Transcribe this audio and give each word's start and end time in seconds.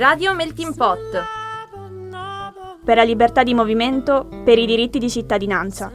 Radio 0.00 0.34
Melting 0.34 0.74
Pot. 0.74 0.98
Per 2.84 2.96
la 2.96 3.02
libertà 3.02 3.42
di 3.42 3.54
movimento, 3.54 4.28
per 4.44 4.58
i 4.58 4.66
diritti 4.66 4.98
di 4.98 5.10
cittadinanza. 5.10 5.90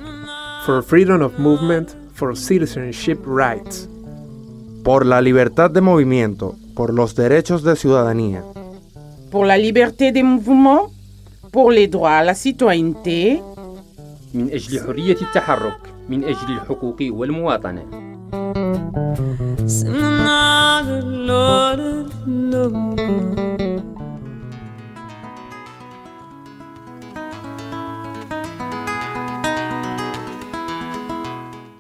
For 0.66 0.84
freedom 0.84 1.22
of 1.22 1.38
movement, 1.38 1.96
for 2.12 2.36
citizenship 2.36 3.26
rights. 3.26 3.88
Por 4.84 5.06
la 5.06 5.22
libertad 5.22 5.72
de 5.72 5.82
movimiento, 5.82 6.56
por 6.74 6.94
los 6.94 7.16
derechos 7.16 7.64
de 7.64 7.76
ciudadanía. 7.76 8.44
Pour 9.30 9.46
la 9.46 9.58
liberté 9.58 10.12
des 10.12 10.24
mouvements, 10.24 10.92
pour 11.52 11.72
les 11.72 11.88
droits 11.88 12.18
à 12.18 12.24
la 12.24 12.34
citoyenneté. 12.34 13.42
من 14.34 14.50
أجل 14.52 14.80
حرية 14.80 15.18
التحرك 15.22 15.94
من 16.10 16.24
أجل 16.24 16.54
الحقوق 16.54 16.98
والمواطنة 17.02 17.84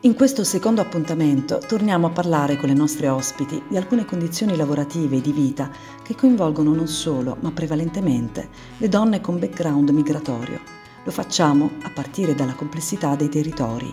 In 0.06 0.15
questo 0.15 0.45
secondo 0.45 0.80
appuntamento 0.80 1.59
torniamo 1.59 2.06
a 2.06 2.10
parlare 2.10 2.56
con 2.56 2.69
le 2.69 2.77
nostre 2.77 3.09
ospiti 3.09 3.60
di 3.66 3.77
alcune 3.77 4.05
condizioni 4.05 4.55
lavorative 4.55 5.16
e 5.16 5.20
di 5.20 5.33
vita 5.33 5.69
che 6.05 6.14
coinvolgono 6.14 6.73
non 6.73 6.87
solo, 6.87 7.37
ma 7.41 7.51
prevalentemente 7.51 8.48
le 8.77 8.88
donne 8.88 9.20
con 9.20 9.41
background 9.41 9.91
migratorio. 9.91 10.61
Lo 11.02 11.11
facciamo 11.11 11.73
a 11.83 11.91
partire 11.91 12.37
dalla 12.37 12.55
complessità 12.55 13.16
dei 13.16 13.28
territori. 13.28 13.92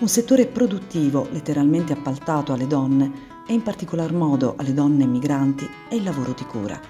Un 0.00 0.08
settore 0.08 0.46
produttivo 0.48 1.28
letteralmente 1.30 1.92
appaltato 1.92 2.52
alle 2.52 2.66
donne 2.66 3.12
e 3.46 3.52
in 3.52 3.62
particolar 3.62 4.12
modo 4.12 4.54
alle 4.58 4.74
donne 4.74 5.06
migranti 5.06 5.70
è 5.88 5.94
il 5.94 6.02
lavoro 6.02 6.34
di 6.36 6.44
cura. 6.44 6.80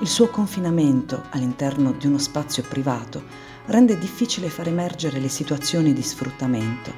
Il 0.00 0.06
suo 0.06 0.28
confinamento 0.28 1.22
all'interno 1.30 1.92
di 1.98 2.06
uno 2.06 2.18
spazio 2.18 2.62
privato 2.62 3.22
rende 3.66 3.98
difficile 3.98 4.48
far 4.48 4.68
emergere 4.68 5.18
le 5.18 5.28
situazioni 5.28 5.92
di 5.92 6.02
sfruttamento. 6.02 6.92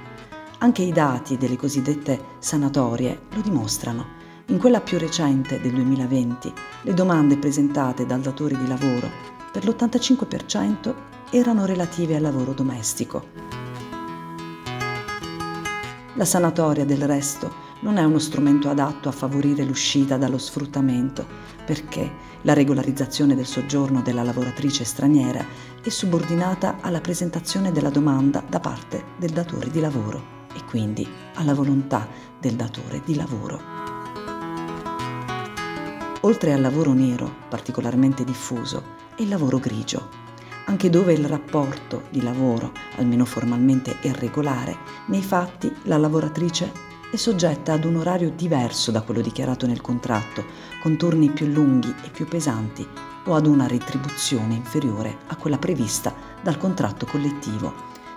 Anche 0.59 0.83
i 0.83 0.93
dati 0.93 1.37
delle 1.37 1.57
cosiddette 1.57 2.19
sanatorie 2.39 3.21
lo 3.35 3.41
dimostrano. 3.41 4.15
In 4.47 4.59
quella 4.59 4.81
più 4.81 4.99
recente 4.99 5.61
del 5.61 5.73
2020, 5.73 6.53
le 6.83 6.95
domande 6.95 7.37
presentate 7.37 8.07
dal 8.07 8.21
datore 8.21 8.57
di 8.57 8.67
lavoro 8.67 9.11
per 9.53 9.67
l'85% 9.67 10.95
erano 11.31 11.67
relative 11.67 12.17
al 12.17 12.23
lavoro 12.23 12.53
domestico. 12.53 13.25
La 16.15 16.25
sanatoria 16.25 16.85
del 16.85 17.07
resto 17.07 17.65
non 17.81 17.99
è 17.99 18.05
uno 18.05 18.19
strumento 18.19 18.71
adatto 18.71 19.09
a 19.09 19.13
favorire 19.13 19.65
l'uscita 19.65 20.17
dallo 20.17 20.39
sfruttamento, 20.39 21.27
perché 21.65 22.11
la 22.43 22.55
regolarizzazione 22.55 23.35
del 23.35 23.47
soggiorno 23.47 24.01
della 24.01 24.23
lavoratrice 24.23 24.85
straniera 24.85 25.45
è 25.87 25.91
subordinata 25.91 26.79
alla 26.81 27.01
presentazione 27.01 27.71
della 27.71 27.91
domanda 27.91 28.43
da 28.45 28.59
parte 28.59 29.05
del 29.19 29.31
datore 29.31 29.71
di 29.71 29.79
lavoro 29.79 30.21
e 30.53 30.65
quindi 30.65 31.07
alla 31.35 31.55
volontà 31.55 32.09
del 32.41 32.55
datore 32.55 33.03
di 33.05 33.15
lavoro. 33.15 33.61
Oltre 36.23 36.53
al 36.53 36.61
lavoro 36.61 36.93
nero, 36.93 37.33
particolarmente 37.49 38.25
diffuso, 38.25 38.83
è 39.15 39.23
il 39.23 39.29
lavoro 39.29 39.59
grigio, 39.59 40.09
anche 40.65 40.91
dove 40.91 41.13
il 41.13 41.25
rapporto 41.25 42.03
di 42.11 42.21
lavoro, 42.21 42.73
almeno 42.97 43.25
formalmente, 43.25 44.01
è 44.01 44.11
regolare, 44.11 44.77
nei 45.07 45.23
fatti 45.23 45.73
la 45.83 45.99
lavoratrice 45.99 46.73
è 47.13 47.15
soggetta 47.17 47.75
ad 47.75 47.85
un 47.85 47.95
orario 47.95 48.33
diverso 48.35 48.91
da 48.91 49.03
quello 49.03 49.21
dichiarato 49.21 49.69
nel 49.69 49.81
contratto, 49.81 50.45
con 50.83 50.97
turni 50.97 51.31
più 51.31 51.47
lunghi 51.47 51.95
e 52.03 52.11
più 52.11 52.27
pesanti 52.27 53.15
o 53.27 53.35
ad 53.35 53.47
una 53.47 53.67
retribuzione 53.67 54.55
inferiore 54.55 55.19
a 55.29 55.37
quella 55.37 55.59
prevista 55.59 56.15
dal 56.43 56.59
contratto 56.59 57.07
collettivo. 57.07 57.73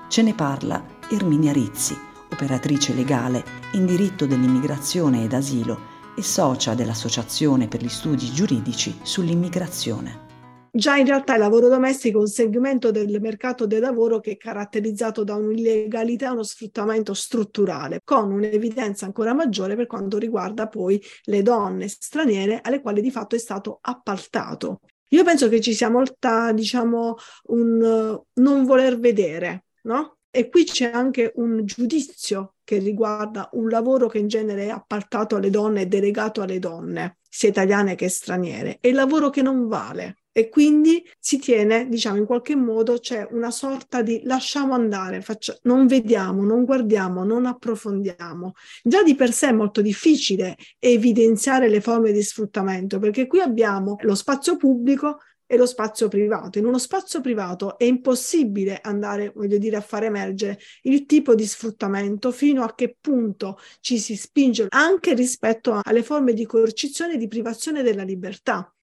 Ce 0.08 0.22
ne 0.22 0.34
parla 0.34 0.84
Erminia 1.09 1.52
Rizzi, 1.52 1.96
operatrice 2.31 2.94
legale 2.94 3.44
in 3.74 3.86
diritto 3.86 4.25
dell'immigrazione 4.25 5.24
ed 5.24 5.34
asilo 5.34 5.98
e 6.16 6.24
socia 6.24 6.74
dell'Associazione 6.74 7.68
per 7.68 7.81
gli 7.81 7.90
studi 7.90 8.31
giuridici 8.31 9.00
sull'immigrazione. 9.02 10.28
Già 10.72 10.96
in 10.98 11.08
realtà 11.08 11.34
il 11.34 11.40
lavoro 11.40 11.68
domestico 11.68 12.19
è 12.19 12.22
un 12.22 12.28
segmento 12.28 12.92
del 12.92 13.19
mercato 13.19 13.66
del 13.66 13.81
lavoro 13.81 14.19
che 14.19 14.31
è 14.31 14.38
caratterizzato 14.38 15.24
da 15.24 15.34
un'illegalità 15.34 16.28
e 16.28 16.31
uno 16.31 16.44
sfruttamento 16.44 17.16
strutturale, 17.16 18.02
con 18.03 18.31
un'evidenza 18.31 19.06
ancora 19.06 19.34
maggiore 19.34 19.75
per 19.75 19.88
quanto 19.88 20.19
riguarda 20.19 20.68
poi 20.68 21.02
le 21.24 21.42
donne 21.42 21.88
straniere 21.88 22.59
alle 22.62 22.81
quali 22.81 23.02
di 23.02 23.09
fatto 23.09 23.36
è 23.36 23.40
stato 23.40 23.80
appaltato. 23.81 24.81
Io 25.09 25.24
penso 25.24 25.50
che 25.50 25.59
ci 25.59 25.74
sia 25.74 25.90
molta, 25.90 26.52
diciamo, 26.52 27.16
un 27.47 28.22
non 28.34 28.66
voler 28.66 29.00
vedere, 29.00 29.66
no? 29.84 30.18
E 30.31 30.50
qui 30.50 30.64
c'è 30.64 30.92
anche 30.92 31.31
un 31.36 31.66
giudizio 31.66 32.56
che 32.64 32.78
riguarda 32.78 33.50
un 33.53 33.68
lavoro 33.68 34.08
che 34.08 34.19
in 34.19 34.28
genere 34.28 34.66
è 34.66 34.69
appaltato 34.69 35.36
alle 35.36 35.50
donne, 35.50 35.81
è 35.81 35.86
delegato 35.88 36.42
alle 36.42 36.59
donne, 36.59 37.18
sia 37.28 37.50
italiane 37.50 37.96
che 37.96 38.09
straniere. 38.09 38.78
È 38.80 38.88
il 38.88 38.94
lavoro 38.94 39.31
che 39.31 39.42
non 39.42 39.68
vale, 39.68 40.19
e 40.39 40.47
quindi 40.47 41.03
si 41.19 41.38
tiene, 41.38 41.89
diciamo, 41.89 42.16
in 42.16 42.25
qualche 42.25 42.55
modo 42.55 42.97
c'è 42.97 43.27
una 43.31 43.51
sorta 43.51 44.01
di 44.01 44.22
lasciamo 44.23 44.73
andare, 44.73 45.19
faccia, 45.19 45.53
non 45.63 45.85
vediamo, 45.85 46.45
non 46.45 46.63
guardiamo, 46.63 47.25
non 47.25 47.45
approfondiamo. 47.45 48.53
Già 48.81 49.03
di 49.03 49.16
per 49.16 49.33
sé 49.33 49.50
è 49.50 49.51
molto 49.51 49.81
difficile 49.81 50.55
evidenziare 50.79 51.67
le 51.67 51.81
forme 51.81 52.13
di 52.13 52.23
sfruttamento, 52.23 53.00
perché 53.00 53.27
qui 53.27 53.41
abbiamo 53.41 53.97
lo 54.00 54.16
spazio 54.16 54.55
pubblico 54.55 55.17
e 55.45 55.57
lo 55.57 55.66
spazio 55.66 56.07
privato. 56.07 56.57
In 56.57 56.66
uno 56.66 56.77
spazio 56.77 57.19
privato 57.19 57.77
è 57.77 57.83
impossibile 57.83 58.79
andare, 58.81 59.33
voglio 59.35 59.57
dire, 59.57 59.75
a 59.75 59.81
far 59.81 60.06
emergere 60.06 60.57
il 60.83 61.06
tipo 61.06 61.35
di 61.35 61.45
sfruttamento 61.45 62.31
fino 62.31 62.63
a 62.63 62.73
che 62.73 62.95
punto 63.01 63.57
ci 63.81 64.00
si 64.00 64.16
spinge 64.16 64.67
anche 64.69 65.13
rispetto 65.13 65.81
alle 65.83 66.01
forme 66.01 66.31
di 66.31 66.45
coercizione 66.45 67.16
e 67.16 67.17
di 67.17 67.27
privazione 67.27 67.83
della 67.83 68.03
libertà 68.03 68.73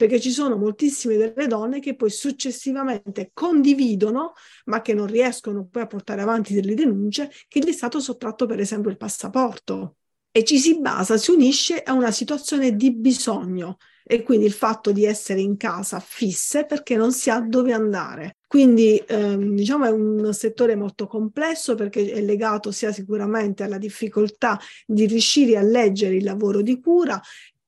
perché 0.00 0.18
ci 0.18 0.30
sono 0.30 0.56
moltissime 0.56 1.18
delle 1.18 1.46
donne 1.46 1.78
che 1.78 1.94
poi 1.94 2.08
successivamente 2.08 3.32
condividono, 3.34 4.32
ma 4.64 4.80
che 4.80 4.94
non 4.94 5.04
riescono 5.04 5.68
poi 5.70 5.82
a 5.82 5.86
portare 5.86 6.22
avanti 6.22 6.54
delle 6.54 6.72
denunce, 6.72 7.30
che 7.46 7.60
gli 7.60 7.68
è 7.68 7.72
stato 7.72 8.00
sottratto 8.00 8.46
per 8.46 8.60
esempio 8.60 8.90
il 8.90 8.96
passaporto. 8.96 9.96
E 10.30 10.42
ci 10.42 10.58
si 10.58 10.80
basa, 10.80 11.18
si 11.18 11.32
unisce 11.32 11.82
a 11.82 11.92
una 11.92 12.12
situazione 12.12 12.76
di 12.76 12.94
bisogno 12.94 13.76
e 14.02 14.22
quindi 14.22 14.46
il 14.46 14.52
fatto 14.52 14.90
di 14.90 15.04
essere 15.04 15.42
in 15.42 15.58
casa 15.58 16.00
fisse 16.00 16.64
perché 16.64 16.96
non 16.96 17.12
si 17.12 17.28
ha 17.28 17.38
dove 17.38 17.74
andare. 17.74 18.38
Quindi 18.46 18.96
ehm, 19.06 19.54
diciamo 19.54 19.84
è 19.84 19.90
un 19.90 20.32
settore 20.32 20.76
molto 20.76 21.06
complesso 21.06 21.74
perché 21.74 22.10
è 22.10 22.22
legato 22.22 22.72
sia 22.72 22.90
sicuramente 22.90 23.64
alla 23.64 23.76
difficoltà 23.76 24.58
di 24.86 25.04
riuscire 25.04 25.58
a 25.58 25.62
leggere 25.62 26.14
il 26.14 26.24
lavoro 26.24 26.62
di 26.62 26.80
cura 26.80 27.20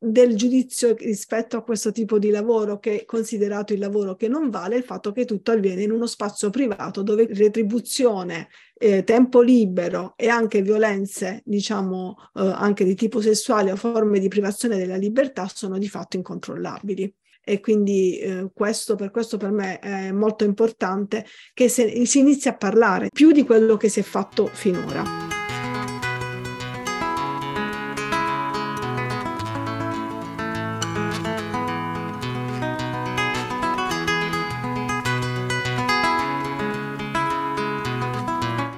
del 0.05 0.35
giudizio 0.35 0.97
rispetto 0.97 1.57
a 1.57 1.63
questo 1.63 1.93
tipo 1.93 2.19
di 2.19 2.31
lavoro 2.31 2.81
che 2.81 3.03
è 3.03 3.05
considerato 3.05 3.73
il 3.73 3.79
lavoro 3.79 4.17
che 4.17 4.27
non 4.27 4.51
vale 4.51 4.77
il 4.77 4.83
fatto 4.83 5.13
che 5.13 5.25
tutto 5.25 5.53
avviene 5.53 5.83
in 5.83 5.93
uno 5.93 6.07
spazio 6.07 6.51
privato 6.51 7.03
dove 7.03 7.29
retribuzione, 7.31 8.49
eh, 8.75 9.05
tempo 9.05 9.41
libero 9.41 10.15
e 10.17 10.29
anche 10.29 10.61
violenze, 10.61 11.43
diciamo 11.45 12.17
eh, 12.35 12.41
anche 12.41 12.85
di 12.85 12.97
tipo 12.97 13.21
sessuale 13.21 13.71
o 13.71 13.77
forme 13.77 14.19
di 14.19 14.27
privazione 14.27 14.77
della 14.77 14.97
libertà 14.97 15.47
sono 15.53 15.79
di 15.79 15.89
fatto 15.89 16.17
incontrollabili. 16.17 17.15
E 17.45 17.59
quindi 17.59 18.19
eh, 18.19 18.51
questo, 18.55 18.95
per 18.95 19.11
questo 19.11 19.37
per 19.37 19.51
me 19.51 19.81
è 19.81 20.13
molto 20.13 20.45
importante 20.45 21.27
che 21.55 21.69
se, 21.69 22.07
si 22.07 22.21
inizi 22.21 22.49
a 22.49 22.57
parlare 22.57 23.09
più 23.13 23.33
di 23.33 23.45
quello 23.45 23.77
che 23.77 23.89
si 23.89 23.99
è 23.99 24.05
fatto 24.05 24.47
finora. 24.47 25.32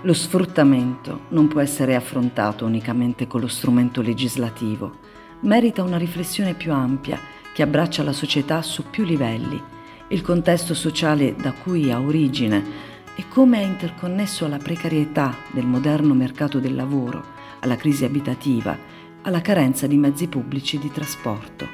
Lo 0.04 0.12
sfruttamento 0.12 1.20
non 1.28 1.48
può 1.48 1.62
essere 1.62 1.94
affrontato 1.94 2.66
unicamente 2.66 3.26
con 3.26 3.40
lo 3.40 3.48
strumento 3.48 4.02
legislativo, 4.02 4.98
merita 5.40 5.82
una 5.82 5.96
riflessione 5.96 6.52
più 6.52 6.74
ampia 6.74 7.18
che 7.54 7.62
abbraccia 7.62 8.02
la 8.02 8.12
società 8.12 8.60
su 8.60 8.90
più 8.90 9.04
livelli, 9.04 9.58
il 10.08 10.20
contesto 10.20 10.74
sociale 10.74 11.34
da 11.34 11.52
cui 11.54 11.90
ha 11.90 12.02
origine 12.02 12.62
e 13.16 13.24
come 13.28 13.60
è 13.60 13.64
interconnesso 13.64 14.44
alla 14.44 14.58
precarietà 14.58 15.34
del 15.50 15.64
moderno 15.64 16.12
mercato 16.12 16.60
del 16.60 16.74
lavoro, 16.74 17.24
alla 17.60 17.76
crisi 17.76 18.04
abitativa, 18.04 18.76
alla 19.22 19.40
carenza 19.40 19.86
di 19.86 19.96
mezzi 19.96 20.26
pubblici 20.26 20.78
di 20.78 20.92
trasporto. 20.92 21.66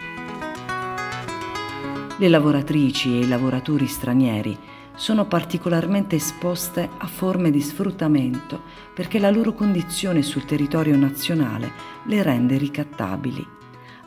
Le 2.17 2.29
lavoratrici 2.29 3.13
e 3.13 3.25
i 3.25 3.29
lavoratori 3.29 3.89
stranieri 3.89 4.57
sono 5.01 5.25
particolarmente 5.25 6.17
esposte 6.17 6.91
a 6.99 7.07
forme 7.07 7.51
di 7.51 7.63
sfruttamento 7.63 8.61
perché 8.93 9.19
la 9.19 9.31
loro 9.31 9.55
condizione 9.55 10.21
sul 10.21 10.45
territorio 10.45 10.95
nazionale 10.95 11.73
le 12.05 12.23
rende 12.23 12.59
ricattabili. 12.59 13.47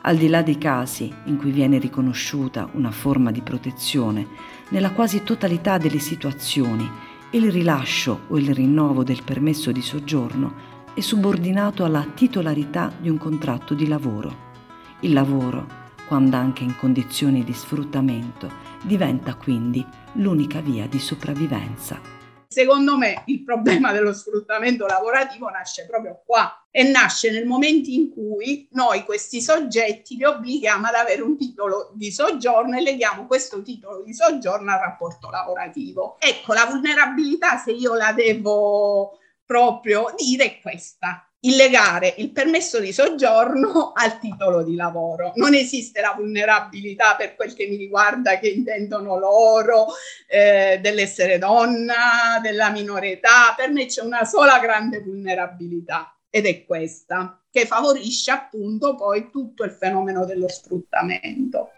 al 0.02 0.16
di 0.16 0.28
là 0.28 0.42
dei 0.42 0.56
casi 0.56 1.12
in 1.24 1.36
cui 1.36 1.50
viene 1.50 1.78
riconosciuta 1.78 2.68
una 2.74 2.92
forma 2.92 3.32
di 3.32 3.40
protezione, 3.40 4.28
nella 4.68 4.92
quasi 4.92 5.24
totalità 5.24 5.78
delle 5.78 5.98
situazioni 5.98 6.88
il 7.30 7.50
rilascio 7.50 8.20
o 8.28 8.38
il 8.38 8.54
rinnovo 8.54 9.02
del 9.02 9.22
permesso 9.24 9.72
di 9.72 9.82
soggiorno 9.82 10.54
è 10.94 11.00
subordinato 11.00 11.84
alla 11.84 12.06
titolarità 12.14 12.92
di 13.00 13.08
un 13.08 13.18
contratto 13.18 13.74
di 13.74 13.88
lavoro. 13.88 14.52
Il 15.00 15.12
lavoro, 15.12 15.66
quando 16.06 16.36
anche 16.36 16.62
in 16.62 16.76
condizioni 16.76 17.42
di 17.42 17.52
sfruttamento, 17.52 18.73
diventa 18.84 19.34
quindi 19.34 19.84
l'unica 20.14 20.60
via 20.60 20.86
di 20.86 20.98
sopravvivenza. 20.98 22.14
Secondo 22.46 22.96
me 22.96 23.24
il 23.26 23.42
problema 23.42 23.90
dello 23.90 24.12
sfruttamento 24.12 24.86
lavorativo 24.86 25.48
nasce 25.48 25.86
proprio 25.86 26.22
qua 26.24 26.64
e 26.70 26.84
nasce 26.84 27.32
nel 27.32 27.46
momento 27.46 27.90
in 27.90 28.10
cui 28.10 28.68
noi 28.72 29.02
questi 29.02 29.42
soggetti 29.42 30.14
li 30.16 30.24
obblighiamo 30.24 30.86
ad 30.86 30.94
avere 30.94 31.22
un 31.22 31.36
titolo 31.36 31.90
di 31.94 32.12
soggiorno 32.12 32.76
e 32.76 32.82
leghiamo 32.82 33.26
questo 33.26 33.60
titolo 33.60 34.02
di 34.04 34.14
soggiorno 34.14 34.70
al 34.70 34.78
rapporto 34.78 35.30
lavorativo. 35.30 36.16
Ecco, 36.20 36.52
la 36.52 36.66
vulnerabilità, 36.66 37.56
se 37.56 37.72
io 37.72 37.94
la 37.94 38.12
devo 38.12 39.18
proprio 39.44 40.14
dire 40.16 40.44
è 40.44 40.60
questa, 40.60 41.28
il 41.44 41.56
legare 41.56 42.14
il 42.18 42.32
permesso 42.32 42.80
di 42.80 42.92
soggiorno 42.92 43.92
al 43.96 44.18
titolo 44.18 44.62
di 44.62 44.74
lavoro. 44.74 45.32
Non 45.36 45.54
esiste 45.54 46.00
la 46.00 46.14
vulnerabilità 46.16 47.14
per 47.16 47.34
quel 47.34 47.54
che 47.54 47.66
mi 47.66 47.76
riguarda 47.76 48.38
che 48.38 48.48
intendono 48.48 49.18
loro, 49.18 49.86
eh, 50.26 50.78
dell'essere 50.82 51.38
donna, 51.38 52.40
della 52.42 52.70
minore 52.70 53.12
età, 53.12 53.54
per 53.56 53.70
me 53.70 53.86
c'è 53.86 54.02
una 54.02 54.24
sola 54.24 54.58
grande 54.58 55.00
vulnerabilità 55.00 56.16
ed 56.30 56.46
è 56.46 56.64
questa, 56.64 57.40
che 57.50 57.66
favorisce 57.66 58.32
appunto 58.32 58.96
poi 58.96 59.30
tutto 59.30 59.62
il 59.62 59.70
fenomeno 59.70 60.24
dello 60.24 60.48
sfruttamento. 60.48 61.70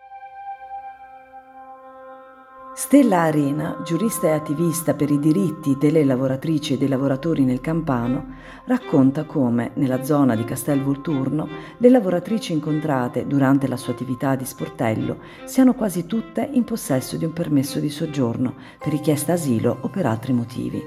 Stella 2.79 3.23
Arena, 3.23 3.81
giurista 3.87 4.27
e 4.27 4.33
attivista 4.33 4.93
per 4.93 5.11
i 5.11 5.19
diritti 5.19 5.79
delle 5.79 6.05
lavoratrici 6.05 6.75
e 6.75 6.77
dei 6.77 6.89
lavoratori 6.89 7.43
nel 7.43 7.63
Campano, 7.63 8.35
racconta 8.67 9.25
come, 9.25 9.71
nella 9.77 10.05
zona 10.05 10.37
di 10.37 10.45
Castel 10.45 10.83
Volturno, 10.83 11.49
le 11.79 11.89
lavoratrici 11.89 12.53
incontrate 12.53 13.27
durante 13.27 13.67
la 13.67 13.79
sua 13.79 13.95
attività 13.95 14.37
di 14.37 14.45
sportello 14.45 15.21
siano 15.47 15.73
quasi 15.73 16.05
tutte 16.05 16.47
in 16.53 16.65
possesso 16.65 17.17
di 17.17 17.25
un 17.25 17.33
permesso 17.33 17.81
di 17.81 17.89
soggiorno 17.89 18.53
per 18.79 18.91
richiesta 18.91 19.33
asilo 19.33 19.79
o 19.81 19.89
per 19.89 20.05
altri 20.05 20.35
motivi. 20.35 20.85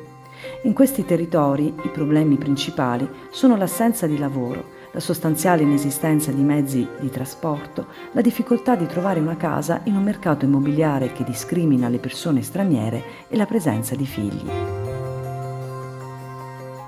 In 0.66 0.74
questi 0.74 1.04
territori 1.06 1.74
i 1.84 1.90
problemi 1.90 2.38
principali 2.38 3.10
sono 3.32 3.58
l'assenza 3.58 4.06
di 4.06 4.20
lavoro, 4.20 4.78
la 4.92 5.00
sostanziale 5.00 5.64
inesistenza 5.64 6.32
di 6.32 6.42
mezzi 6.42 6.88
di 7.00 7.10
trasporto, 7.10 7.88
la 8.14 8.22
difficoltà 8.22 8.76
di 8.76 8.86
trovare 8.88 9.20
una 9.20 9.38
casa 9.38 9.82
in 9.84 9.96
un 9.96 10.04
mercato 10.04 10.46
immobiliare 10.46 11.12
che 11.12 11.24
discrimina 11.24 11.90
le 11.90 12.00
persone 12.00 12.42
straniere 12.42 13.04
e 13.28 13.38
la 13.38 13.46
presenza 13.46 13.96
di 13.96 14.06
figli. 14.06 14.50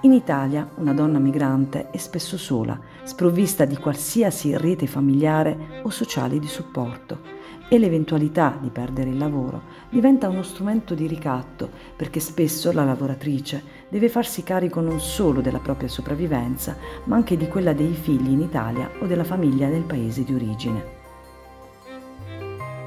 In 0.03 0.13
Italia 0.13 0.67
una 0.75 0.93
donna 0.93 1.19
migrante 1.19 1.91
è 1.91 1.97
spesso 1.97 2.37
sola, 2.37 2.79
sprovvista 3.03 3.65
di 3.65 3.77
qualsiasi 3.77 4.57
rete 4.57 4.87
familiare 4.87 5.81
o 5.83 5.89
sociale 5.89 6.39
di 6.39 6.47
supporto 6.47 7.40
e 7.73 7.79
l'eventualità 7.79 8.57
di 8.59 8.67
perdere 8.67 9.11
il 9.11 9.17
lavoro 9.17 9.61
diventa 9.89 10.27
uno 10.27 10.43
strumento 10.43 10.93
di 10.93 11.07
ricatto 11.07 11.69
perché 11.95 12.19
spesso 12.19 12.69
la 12.73 12.83
lavoratrice 12.83 13.63
deve 13.87 14.09
farsi 14.09 14.43
carico 14.43 14.81
non 14.81 14.99
solo 14.99 15.39
della 15.39 15.59
propria 15.59 15.87
sopravvivenza 15.87 16.75
ma 17.05 17.15
anche 17.15 17.37
di 17.37 17.47
quella 17.47 17.71
dei 17.71 17.93
figli 17.93 18.29
in 18.29 18.41
Italia 18.41 18.91
o 18.99 19.05
della 19.05 19.23
famiglia 19.23 19.69
nel 19.69 19.83
paese 19.83 20.25
di 20.25 20.33
origine. 20.33 20.99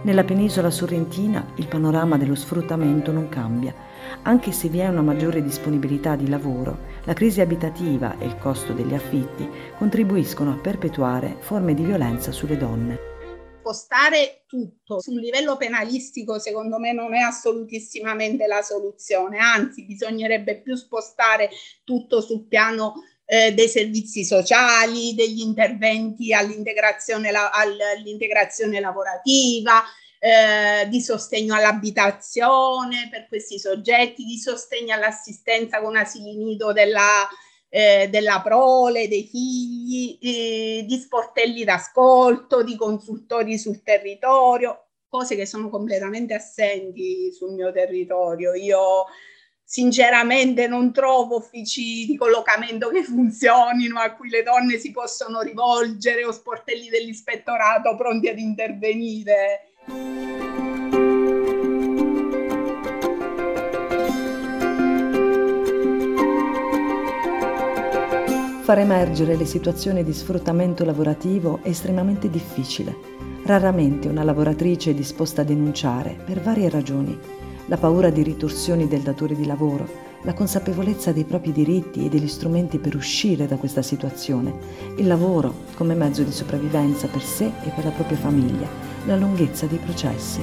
Nella 0.03 0.23
penisola 0.23 0.69
sorrentina 0.69 1.47
il 1.55 1.67
panorama 1.67 2.19
dello 2.19 2.35
sfruttamento 2.35 3.11
non 3.11 3.31
cambia, 3.31 3.73
anche 4.21 4.53
se 4.53 4.69
vi 4.69 4.81
è 4.81 4.89
una 4.89 5.01
maggiore 5.01 5.43
disponibilità 5.43 6.15
di 6.15 6.29
lavoro, 6.29 6.77
la 7.05 7.15
crisi 7.15 7.41
abitativa 7.41 8.19
e 8.19 8.27
il 8.27 8.37
costo 8.37 8.75
degli 8.75 8.93
affitti 8.93 9.49
contribuiscono 9.79 10.51
a 10.51 10.59
perpetuare 10.61 11.37
forme 11.39 11.73
di 11.73 11.85
violenza 11.85 12.33
sulle 12.33 12.59
donne 12.59 13.13
spostare 13.65 14.45
tutto. 14.47 15.01
Su 15.01 15.13
un 15.13 15.21
livello 15.21 15.57
penalistico 15.57 16.39
secondo 16.39 16.79
me 16.79 16.93
non 16.93 17.15
è 17.15 17.21
assolutissimamente 17.21 18.47
la 18.47 18.61
soluzione, 18.61 19.39
anzi 19.39 19.87
bisognerebbe 19.87 20.61
più 20.61 20.77
spostare 20.77 21.49
tutto 21.83 22.21
sul 22.21 22.47
piano 22.47 22.95
eh, 23.25 23.55
dei 23.55 23.69
servizi 23.69 24.23
sociali, 24.23 25.15
degli 25.15 25.41
interventi 25.41 26.35
all'integrazione, 26.35 27.31
la, 27.31 27.51
all'integrazione 27.51 28.81
lavorativa, 28.81 29.83
eh, 30.19 30.87
di 30.89 31.01
sostegno 31.01 31.55
all'abitazione 31.55 33.09
per 33.11 33.27
questi 33.29 33.59
soggetti, 33.59 34.25
di 34.25 34.37
sostegno 34.37 34.95
all'assistenza 34.95 35.81
con 35.81 35.97
asili 35.97 36.37
nido 36.37 36.73
della 36.73 37.27
eh, 37.77 38.09
della 38.09 38.41
prole, 38.41 39.09
dei 39.09 39.25
figli, 39.25 40.17
eh, 40.23 40.85
di 40.87 40.97
sportelli 40.97 41.65
d'ascolto, 41.65 42.63
di 42.63 42.77
consultori 42.77 43.59
sul 43.59 43.83
territorio, 43.83 44.91
cose 45.09 45.35
che 45.35 45.45
sono 45.45 45.69
completamente 45.69 46.35
assenti 46.35 47.33
sul 47.33 47.53
mio 47.53 47.73
territorio. 47.73 48.55
Io 48.55 49.07
sinceramente 49.65 50.69
non 50.69 50.93
trovo 50.93 51.39
uffici 51.39 52.07
di 52.07 52.17
collocamento 52.17 52.91
che 52.91 53.03
funzionino 53.03 53.99
a 53.99 54.15
cui 54.15 54.29
le 54.29 54.45
donne 54.45 54.79
si 54.79 54.93
possono 54.93 55.41
rivolgere 55.41 56.25
o 56.25 56.31
sportelli 56.31 56.89
dell'ispettorato 56.89 57.97
pronti 57.97 58.29
ad 58.29 58.39
intervenire. 58.39 59.73
Far 68.65 68.79
emergere 68.79 69.37
le 69.37 69.45
situazioni 69.45 70.03
di 70.03 70.15
sfruttamento 70.15 70.87
lavorativo 70.87 71.59
è 71.61 71.69
estremamente 71.69 72.31
difficile. 72.31 72.97
Raramente 73.45 74.09
una 74.09 74.23
lavoratrice 74.23 74.93
è 74.93 74.95
disposta 74.95 75.43
a 75.43 75.45
denunciare 75.45 76.17
per 76.25 76.41
varie 76.41 76.71
ragioni. 76.71 77.15
La 77.67 77.77
paura 77.77 78.09
di 78.09 78.23
ritorsioni 78.23 78.89
del 78.89 79.03
datore 79.03 79.37
di 79.37 79.45
lavoro, 79.45 79.87
la 80.23 80.33
consapevolezza 80.33 81.13
dei 81.13 81.25
propri 81.25 81.53
diritti 81.53 82.07
e 82.07 82.09
degli 82.09 82.27
strumenti 82.27 82.79
per 82.79 82.97
uscire 82.97 83.47
da 83.47 83.57
questa 83.57 83.83
situazione, 83.83 84.55
il 84.97 85.07
lavoro 85.07 85.53
come 85.75 85.93
mezzo 85.93 86.23
di 86.23 86.33
sopravvivenza 86.33 87.07
per 87.07 87.21
sé 87.23 87.45
e 87.65 87.69
per 87.69 87.85
la 87.85 87.91
propria 87.91 88.17
famiglia, 88.17 88.67
la 89.05 89.17
lunghezza 89.17 89.67
dei 89.67 89.77
processi, 89.77 90.41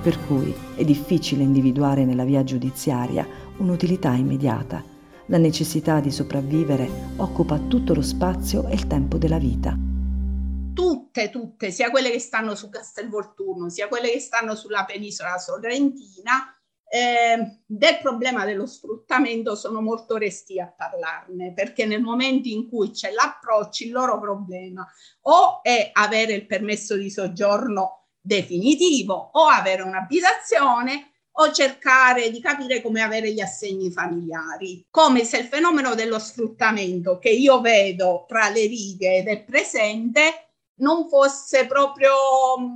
per 0.00 0.16
cui 0.28 0.54
è 0.76 0.84
difficile 0.84 1.42
individuare 1.42 2.04
nella 2.04 2.22
via 2.22 2.44
giudiziaria 2.44 3.26
un'utilità 3.56 4.12
immediata 4.12 4.93
la 5.26 5.38
necessità 5.38 6.00
di 6.00 6.10
sopravvivere 6.10 6.88
occupa 7.16 7.58
tutto 7.58 7.94
lo 7.94 8.02
spazio 8.02 8.68
e 8.68 8.74
il 8.74 8.86
tempo 8.86 9.16
della 9.16 9.38
vita. 9.38 9.74
Tutte, 10.74 11.30
tutte, 11.30 11.70
sia 11.70 11.90
quelle 11.90 12.10
che 12.10 12.18
stanno 12.18 12.54
su 12.54 12.68
Castelvolturno, 12.68 13.70
sia 13.70 13.88
quelle 13.88 14.10
che 14.10 14.20
stanno 14.20 14.54
sulla 14.54 14.84
penisola 14.84 15.38
sorrentina, 15.38 16.54
eh, 16.86 17.60
del 17.64 17.98
problema 18.02 18.44
dello 18.44 18.66
sfruttamento 18.66 19.56
sono 19.56 19.80
molto 19.80 20.16
resti 20.16 20.60
a 20.60 20.72
parlarne, 20.76 21.52
perché 21.54 21.86
nel 21.86 22.02
momento 22.02 22.48
in 22.48 22.68
cui 22.68 22.90
c'è 22.90 23.10
l'approccio, 23.10 23.84
il 23.84 23.92
loro 23.92 24.20
problema 24.20 24.86
o 25.22 25.62
è 25.62 25.90
avere 25.92 26.34
il 26.34 26.46
permesso 26.46 26.96
di 26.96 27.10
soggiorno 27.10 28.08
definitivo 28.20 29.30
o 29.32 29.46
avere 29.46 29.82
un'abitazione 29.82 31.13
o 31.36 31.52
cercare 31.52 32.30
di 32.30 32.40
capire 32.40 32.80
come 32.80 33.00
avere 33.02 33.32
gli 33.32 33.40
assegni 33.40 33.90
familiari, 33.90 34.86
come 34.90 35.24
se 35.24 35.38
il 35.38 35.46
fenomeno 35.46 35.94
dello 35.94 36.18
sfruttamento 36.18 37.18
che 37.18 37.30
io 37.30 37.60
vedo 37.60 38.24
tra 38.28 38.48
le 38.48 38.66
righe 38.66 39.22
è 39.22 39.42
presente 39.42 40.44
non 40.76 41.08
fosse 41.08 41.66
proprio, 41.66 42.10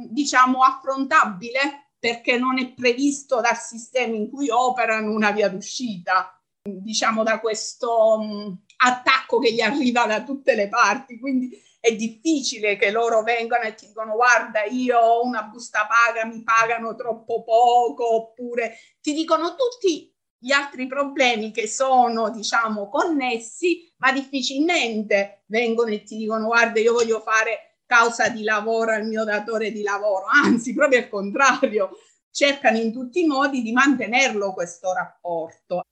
diciamo, 0.08 0.62
affrontabile 0.62 1.90
perché 1.98 2.38
non 2.38 2.58
è 2.58 2.72
previsto 2.72 3.40
dal 3.40 3.56
sistema 3.56 4.14
in 4.14 4.30
cui 4.30 4.48
operano 4.50 5.12
una 5.12 5.32
via 5.32 5.48
d'uscita, 5.48 6.40
diciamo, 6.62 7.24
da 7.24 7.40
questo 7.40 8.56
attacco 8.76 9.38
che 9.38 9.52
gli 9.52 9.60
arriva 9.60 10.06
da 10.06 10.22
tutte 10.22 10.54
le 10.54 10.68
parti. 10.68 11.18
Quindi 11.18 11.60
è 11.80 11.94
difficile 11.94 12.76
che 12.76 12.90
loro 12.90 13.22
vengano 13.22 13.64
e 13.64 13.74
ti 13.74 13.86
dicono 13.86 14.14
guarda 14.14 14.64
io 14.64 14.98
ho 14.98 15.24
una 15.24 15.42
busta 15.42 15.86
paga, 15.86 16.24
mi 16.24 16.42
pagano 16.42 16.94
troppo 16.94 17.42
poco, 17.44 18.14
oppure 18.14 18.76
ti 19.00 19.12
dicono 19.12 19.54
tutti 19.54 20.12
gli 20.40 20.52
altri 20.52 20.86
problemi 20.86 21.50
che 21.50 21.66
sono 21.66 22.30
diciamo 22.30 22.88
connessi, 22.88 23.92
ma 23.98 24.12
difficilmente 24.12 25.42
vengono 25.46 25.90
e 25.90 26.02
ti 26.02 26.16
dicono 26.16 26.46
guarda 26.46 26.80
io 26.80 26.92
voglio 26.92 27.20
fare 27.20 27.80
causa 27.86 28.28
di 28.28 28.42
lavoro 28.42 28.92
al 28.92 29.06
mio 29.06 29.24
datore 29.24 29.72
di 29.72 29.82
lavoro, 29.82 30.26
anzi 30.26 30.74
proprio 30.74 30.98
il 31.00 31.08
contrario, 31.08 31.90
cercano 32.30 32.76
in 32.76 32.92
tutti 32.92 33.22
i 33.22 33.26
modi 33.26 33.62
di 33.62 33.72
mantenerlo 33.72 34.52
questo 34.52 34.92
rapporto. 34.92 35.82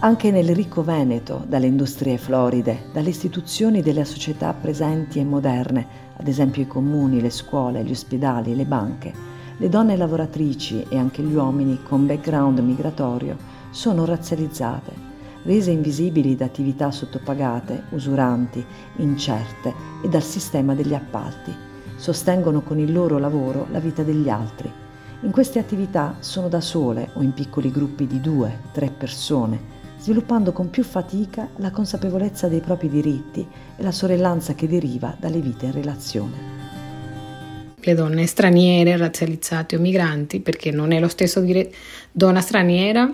Anche 0.00 0.30
nel 0.30 0.54
ricco 0.54 0.84
Veneto, 0.84 1.44
dalle 1.48 1.66
industrie 1.66 2.18
floride, 2.18 2.84
dalle 2.92 3.08
istituzioni 3.08 3.82
delle 3.82 4.04
società 4.04 4.52
presenti 4.52 5.18
e 5.18 5.24
moderne, 5.24 5.86
ad 6.16 6.28
esempio 6.28 6.62
i 6.62 6.68
comuni, 6.68 7.20
le 7.20 7.30
scuole, 7.30 7.82
gli 7.82 7.90
ospedali, 7.90 8.54
le 8.54 8.64
banche, 8.64 9.12
le 9.56 9.68
donne 9.68 9.96
lavoratrici 9.96 10.86
e 10.88 10.96
anche 10.96 11.20
gli 11.20 11.34
uomini 11.34 11.82
con 11.82 12.06
background 12.06 12.60
migratorio 12.60 13.36
sono 13.70 14.04
razzializzate, 14.04 14.92
rese 15.42 15.72
invisibili 15.72 16.36
da 16.36 16.44
attività 16.44 16.92
sottopagate, 16.92 17.86
usuranti, 17.90 18.64
incerte 18.98 19.74
e 20.04 20.08
dal 20.08 20.22
sistema 20.22 20.76
degli 20.76 20.94
appalti. 20.94 21.52
Sostengono 21.96 22.60
con 22.60 22.78
il 22.78 22.92
loro 22.92 23.18
lavoro 23.18 23.66
la 23.72 23.80
vita 23.80 24.04
degli 24.04 24.28
altri. 24.28 24.70
In 25.22 25.32
queste 25.32 25.58
attività 25.58 26.14
sono 26.20 26.46
da 26.46 26.60
sole 26.60 27.10
o 27.14 27.22
in 27.22 27.32
piccoli 27.32 27.72
gruppi 27.72 28.06
di 28.06 28.20
due, 28.20 28.60
tre 28.70 28.92
persone, 28.96 29.74
sviluppando 30.08 30.52
con 30.52 30.70
più 30.70 30.84
fatica 30.84 31.50
la 31.56 31.70
consapevolezza 31.70 32.48
dei 32.48 32.60
propri 32.60 32.88
diritti 32.88 33.46
e 33.76 33.82
la 33.82 33.92
sorellanza 33.92 34.54
che 34.54 34.66
deriva 34.66 35.14
dalle 35.20 35.38
vite 35.38 35.66
in 35.66 35.72
relazione. 35.72 36.36
Le 37.78 37.94
donne 37.94 38.24
straniere, 38.24 38.96
razzializzate 38.96 39.76
o 39.76 39.80
migranti, 39.80 40.40
perché 40.40 40.70
non 40.70 40.92
è 40.92 40.98
lo 40.98 41.08
stesso 41.08 41.40
dire 41.40 41.70
donna 42.10 42.40
straniera 42.40 43.12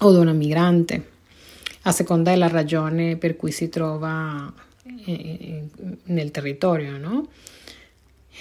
o 0.00 0.10
donna 0.10 0.32
migrante, 0.32 1.08
a 1.82 1.92
seconda 1.92 2.32
della 2.32 2.48
ragione 2.48 3.16
per 3.16 3.36
cui 3.36 3.52
si 3.52 3.68
trova 3.68 4.52
eh, 5.04 5.68
nel 6.02 6.30
territorio, 6.32 6.98
no? 6.98 7.28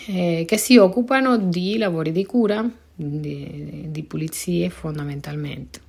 eh, 0.07 0.45
che 0.47 0.57
si 0.57 0.77
occupano 0.77 1.37
di 1.37 1.77
lavori 1.77 2.11
di 2.11 2.25
cura, 2.25 2.67
di, 2.95 3.85
di 3.89 4.01
pulizie 4.01 4.71
fondamentalmente. 4.71 5.85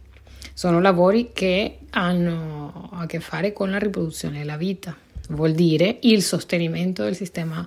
Sono 0.58 0.80
lavori 0.80 1.30
che 1.32 1.78
hanno 1.90 2.90
a 2.92 3.06
che 3.06 3.20
fare 3.20 3.52
con 3.52 3.70
la 3.70 3.78
riproduzione 3.78 4.38
della 4.38 4.56
vita, 4.56 4.92
vuol 5.28 5.52
dire 5.52 5.98
il 6.00 6.20
sostenimento 6.20 7.04
del 7.04 7.14
sistema 7.14 7.64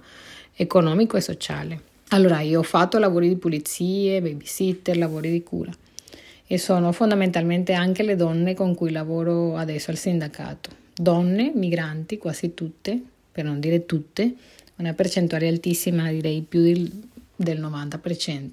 economico 0.53 1.15
e 1.15 1.21
sociale. 1.21 1.81
Allora, 2.09 2.41
io 2.41 2.59
ho 2.59 2.63
fatto 2.63 2.99
lavori 2.99 3.29
di 3.29 3.37
pulizie, 3.37 4.21
babysitter, 4.21 4.97
lavori 4.97 5.31
di 5.31 5.41
cura 5.41 5.71
e 6.45 6.57
sono 6.57 6.91
fondamentalmente 6.91 7.71
anche 7.71 8.03
le 8.03 8.17
donne 8.17 8.55
con 8.55 8.75
cui 8.75 8.91
lavoro 8.91 9.55
adesso 9.55 9.89
al 9.89 9.95
sindacato. 9.95 10.69
Donne, 10.93 11.53
migranti, 11.55 12.17
quasi 12.17 12.53
tutte, 12.53 13.01
per 13.31 13.45
non 13.45 13.61
dire 13.61 13.85
tutte, 13.85 14.35
una 14.75 14.91
percentuale 14.91 15.47
altissima, 15.47 16.11
direi 16.11 16.41
più 16.41 16.61
di 16.61 17.09
del 17.41 17.61
90%, 17.61 18.49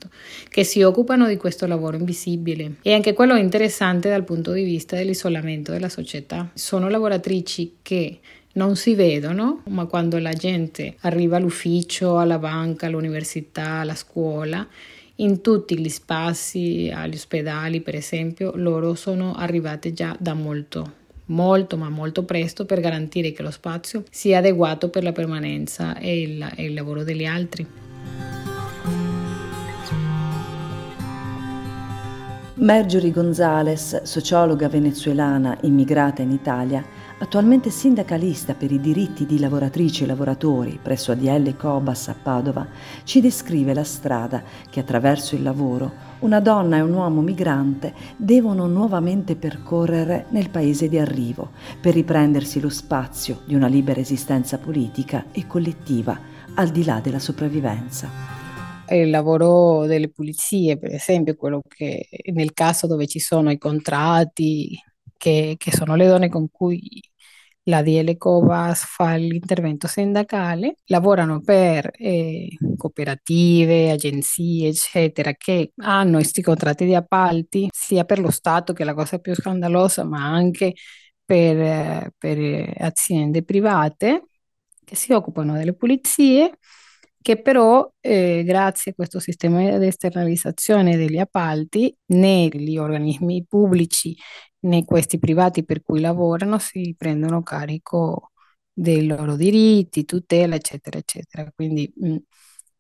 che 0.49 0.65
si 0.65 0.83
occupano 0.83 1.29
di 1.29 1.37
questo 1.37 1.67
lavoro 1.67 1.97
invisibile. 1.97 2.77
E 2.83 2.95
anche 2.95 3.13
quello 3.13 3.35
è 3.35 3.41
interessante 3.41 4.09
dal 4.09 4.25
punto 4.25 4.53
di 4.53 4.63
vista 4.63 4.97
dell'isolamento 4.97 5.73
della 5.73 5.89
società. 5.89 6.51
Sono 6.55 6.89
lavoratrici 6.89 7.77
che 7.83 8.21
non 8.53 8.77
si 8.77 8.95
vedono, 8.95 9.63
ma 9.69 9.87
quando 9.87 10.19
la 10.19 10.33
gente 10.33 10.97
arriva 11.01 11.37
all'ufficio, 11.37 12.19
alla 12.19 12.39
banca, 12.39 12.87
all'università, 12.87 13.81
alla 13.81 13.95
scuola, 13.95 14.67
in 15.17 15.41
tutti 15.41 15.79
gli 15.79 15.89
spazi, 15.89 16.91
agli 16.93 17.15
ospedali 17.15 17.81
per 17.81 17.95
esempio, 17.95 18.53
loro 18.55 18.95
sono 18.95 19.35
arrivate 19.35 19.93
già 19.93 20.17
da 20.19 20.35
molto, 20.35 20.93
molto 21.27 21.77
ma 21.77 21.89
molto 21.89 22.25
presto 22.25 22.65
per 22.65 22.81
garantire 22.81 23.33
che 23.33 23.43
lo 23.43 23.51
spazio 23.51 24.05
sia 24.11 24.39
adeguato 24.39 24.91
per 24.91 25.03
la 25.03 25.13
permanenza 25.13 25.97
e 25.99 26.21
il, 26.21 26.53
e 26.57 26.65
il 26.65 26.75
lavoro 26.75 27.05
degli 27.05 27.25
altri. 27.25 27.88
Marjorie 32.61 33.13
Gonzalez, 33.13 34.03
sociologa 34.03 34.69
venezuelana 34.69 35.59
immigrata 35.61 36.23
in 36.23 36.33
Italia, 36.33 36.85
attualmente 37.19 37.71
sindacalista 37.71 38.55
per 38.55 38.73
i 38.73 38.81
diritti 38.81 39.27
di 39.27 39.39
lavoratrici 39.39 40.03
e 40.03 40.07
lavoratori 40.09 40.77
presso 40.83 41.13
ADL 41.13 41.55
Cobas 41.57 42.09
a 42.09 42.17
Padova, 42.21 42.67
ci 43.05 43.21
descrive 43.21 43.75
la 43.75 43.85
strada 43.85 44.43
che 44.69 44.81
attraverso 44.81 45.37
il 45.37 45.45
lavoro 45.45 46.07
una 46.21 46.41
donna 46.41 46.79
e 46.79 46.81
un 46.81 46.95
uomo 46.95 47.21
migrante 47.21 47.95
devono 48.17 48.67
nuovamente 48.67 49.37
percorrere 49.37 50.27
nel 50.31 50.51
paese 50.51 50.89
di 50.89 50.99
arrivo 50.99 51.51
per 51.81 51.95
riprendersi 51.95 52.59
lo 52.59 52.71
spazio 52.71 53.43
di 53.45 53.55
una 53.55 53.69
libera 53.69 54.01
esistenza 54.01 54.59
politica 54.59 55.27
e 55.31 55.47
collettiva 55.47 56.19
al 56.55 56.71
di 56.71 56.85
là 56.85 56.99
della 57.01 57.21
sopravvivenza 57.21 58.38
il 58.97 59.11
lavoro 59.11 59.87
delle 59.87 60.11
pulizie, 60.11 60.79
per 60.79 60.93
esempio, 60.95 61.35
quello 61.37 61.61
che 61.67 62.09
nel 62.33 62.53
caso 62.53 62.87
dove 62.87 63.07
ci 63.07 63.19
sono 63.21 63.51
i 63.51 63.59
contratti, 63.59 64.79
che, 65.17 65.55
che 65.59 65.73
sono 65.73 65.95
le 65.97 66.07
donne 66.07 66.29
con 66.29 66.51
cui 66.51 67.01
la 67.65 67.83
DL 67.83 68.17
Covas 68.17 68.85
fa 68.87 69.15
l'intervento 69.17 69.87
sindacale, 69.87 70.77
lavorano 70.87 71.41
per 71.41 71.91
eh, 71.95 72.49
cooperative, 72.77 73.91
agenzie, 73.91 74.69
eccetera, 74.69 75.33
che 75.35 75.73
hanno 75.77 76.17
questi 76.17 76.43
contratti 76.43 76.85
di 76.87 76.95
appalti, 76.95 77.69
sia 77.71 78.05
per 78.05 78.21
lo 78.21 78.31
Stato, 78.31 78.73
che 78.73 78.83
è 78.83 78.87
la 78.87 78.95
cosa 78.95 79.19
più 79.19 79.35
scandalosa, 79.35 80.05
ma 80.05 80.25
anche 80.25 80.75
per, 81.25 82.13
per 82.17 82.73
aziende 82.79 83.45
private 83.45 84.23
che 84.85 84.97
si 84.97 85.13
occupano 85.13 85.53
delle 85.53 85.75
pulizie 85.75 86.59
che 87.29 87.43
però 87.43 87.87
eh, 88.01 88.43
grazie 88.43 88.93
a 88.93 88.95
questo 88.95 89.21
sistema 89.21 89.77
di 89.77 89.87
esternalizzazione 89.87 90.97
degli 90.97 91.19
appalti 91.19 91.95
né 92.07 92.49
gli 92.49 92.79
organismi 92.79 93.45
pubblici 93.47 94.17
né 94.61 94.85
questi 94.87 95.19
privati 95.19 95.63
per 95.63 95.83
cui 95.83 96.01
lavorano 96.01 96.59
si 96.59 96.95
prendono 96.97 97.43
carico 97.43 98.31
dei 98.73 99.07
loro 99.07 99.37
diritti, 99.37 100.05
tutela, 100.07 100.55
eccetera, 100.55 100.97
eccetera. 100.99 101.51
Quindi 101.55 101.93
mh, 101.95 102.17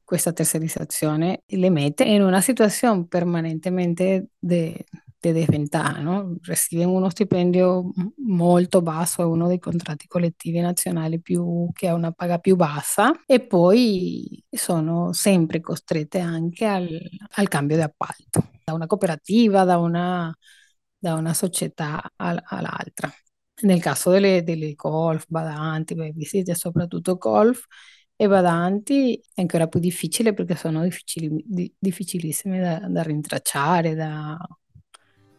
questa 0.02 0.32
tercerizzazione 0.32 1.42
le 1.46 1.68
mette 1.70 2.04
in 2.04 2.22
una 2.22 2.40
situazione 2.40 3.06
permanentemente 3.06 4.28
de, 4.38 4.84
de 5.20 5.32
desventaja, 5.32 6.00
no? 6.00 6.36
Reciben 6.42 6.88
uno 6.88 7.10
stipendio 7.10 7.92
molto 8.26 8.82
basso, 8.82 9.22
è 9.22 9.24
uno 9.24 9.48
dei 9.48 9.58
contratti 9.58 10.06
collettivi 10.06 10.60
nazionali 10.60 11.20
più, 11.20 11.68
che 11.72 11.88
ha 11.88 11.94
una 11.94 12.12
paga 12.12 12.38
più 12.38 12.56
bassa 12.56 13.12
e 13.26 13.40
poi 13.40 14.42
sono 14.50 15.12
sempre 15.12 15.60
costrette 15.60 16.20
anche 16.20 16.64
al, 16.66 17.00
al 17.34 17.48
cambio 17.48 17.76
di 17.76 17.82
appalto, 17.82 18.50
da 18.64 18.72
una 18.74 18.86
cooperativa, 18.86 19.64
da 19.64 19.78
una, 19.78 20.34
da 20.96 21.14
una 21.14 21.34
società 21.34 22.12
al, 22.16 22.40
all'altra. 22.44 23.10
Nel 23.62 23.80
caso 23.80 24.10
delle, 24.10 24.44
delle 24.44 24.74
golf, 24.74 25.24
badanti, 25.28 25.94
babysitter, 25.94 26.56
soprattutto 26.56 27.16
golf, 27.16 27.64
e 28.20 28.26
badanti 28.28 29.20
è 29.34 29.40
ancora 29.40 29.68
più 29.68 29.80
difficile 29.80 30.32
perché 30.32 30.56
sono 30.56 30.82
difficili, 30.82 31.42
di, 31.44 31.72
difficilissime 31.78 32.60
da, 32.60 32.88
da 32.88 33.02
rintracciare, 33.02 33.94
da 33.94 34.36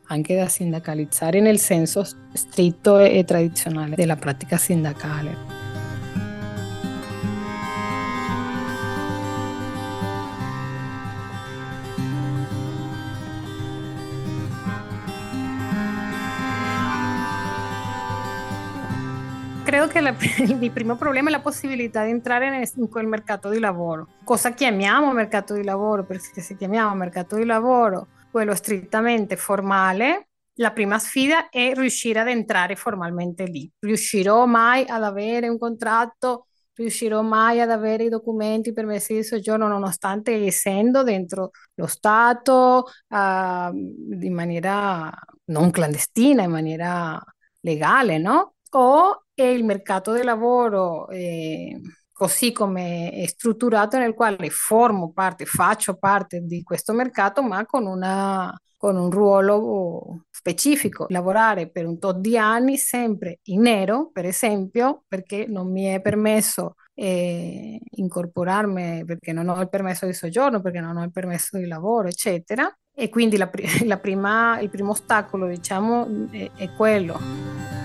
anche 0.09 0.35
da 0.35 0.47
sindacalizzare 0.47 1.39
nel 1.39 1.59
senso 1.59 2.05
stretto 2.33 2.99
e 2.99 3.23
tradizionale 3.25 3.95
della 3.95 4.15
pratica 4.15 4.57
sindacale. 4.57 5.59
credo 19.69 19.85
che 19.87 20.01
la, 20.01 20.15
il 20.61 20.71
primo 20.73 20.95
problema 20.95 21.29
è 21.29 21.31
la 21.31 21.41
possibilità 21.41 22.03
di 22.03 22.09
entrare 22.09 22.67
in 22.75 22.89
quel 22.89 23.05
mercato 23.05 23.49
di 23.49 23.59
lavoro. 23.59 24.07
Cosa 24.23 24.51
chiamiamo 24.51 25.13
mercato 25.13 25.53
di 25.53 25.63
lavoro? 25.63 26.03
Perché 26.03 26.41
se 26.41 26.55
chiamiamo 26.55 26.95
mercato 26.95 27.35
di 27.35 27.45
lavoro 27.45 28.07
quello 28.31 28.55
strettamente 28.55 29.35
formale, 29.35 30.29
la 30.59 30.71
prima 30.71 30.99
sfida 30.99 31.49
è 31.49 31.73
riuscire 31.73 32.19
ad 32.19 32.27
entrare 32.27 32.75
formalmente 32.75 33.45
lì. 33.45 33.69
Riuscirò 33.79 34.45
mai 34.45 34.85
ad 34.87 35.03
avere 35.03 35.47
un 35.47 35.57
contratto? 35.57 36.47
Riuscirò 36.73 37.21
mai 37.21 37.59
ad 37.61 37.71
avere 37.71 38.05
i 38.05 38.09
documenti 38.09 38.73
per 38.73 38.85
permessi 38.85 39.13
di 39.13 39.23
soggiorno 39.23 39.67
nonostante 39.67 40.33
essendo 40.45 41.03
dentro 41.03 41.51
lo 41.75 41.87
Stato 41.87 42.85
uh, 43.07 43.15
in 43.15 44.33
maniera 44.33 45.11
non 45.45 45.71
clandestina, 45.71 46.43
in 46.43 46.51
maniera 46.51 47.21
legale, 47.61 48.17
no? 48.17 48.53
O 48.71 49.23
il 49.35 49.63
mercato 49.63 50.11
del 50.11 50.25
lavoro 50.25 51.07
eh, 51.09 51.79
così 52.19 52.51
come 52.51 53.11
è 53.11 53.25
strutturato 53.27 53.97
nel 53.97 54.13
quale 54.13 54.49
formo 54.49 55.13
parte, 55.13 55.45
faccio 55.45 55.95
parte 55.95 56.41
di 56.41 56.63
questo 56.63 56.91
mercato, 56.91 57.41
ma 57.41 57.65
con, 57.65 57.85
una, 57.85 58.53
con 58.75 58.97
un 58.97 59.09
ruolo 59.09 60.25
specifico. 60.29 61.05
Lavorare 61.07 61.69
per 61.69 61.85
un 61.85 61.97
tot 61.97 62.17
di 62.17 62.37
anni 62.37 62.75
sempre 62.75 63.39
in 63.43 63.61
nero, 63.61 64.09
per 64.11 64.25
esempio, 64.25 65.03
perché 65.07 65.45
non 65.47 65.71
mi 65.71 65.85
è 65.85 66.01
permesso 66.01 66.75
eh, 66.93 67.79
incorporarmi, 67.89 69.05
perché 69.05 69.31
non 69.31 69.47
ho 69.47 69.61
il 69.61 69.69
permesso 69.69 70.05
di 70.05 70.11
soggiorno, 70.11 70.59
perché 70.59 70.81
non 70.81 70.97
ho 70.97 71.03
il 71.03 71.11
permesso 71.11 71.57
di 71.57 71.67
lavoro, 71.67 72.09
eccetera 72.09 72.69
E 72.93 73.07
quindi 73.07 73.37
la, 73.37 73.49
la 73.85 73.97
prima, 73.97 74.59
il 74.59 74.69
primo 74.69 74.91
ostacolo, 74.91 75.47
diciamo, 75.47 76.27
è, 76.31 76.51
è 76.53 76.69
quello. 76.73 77.78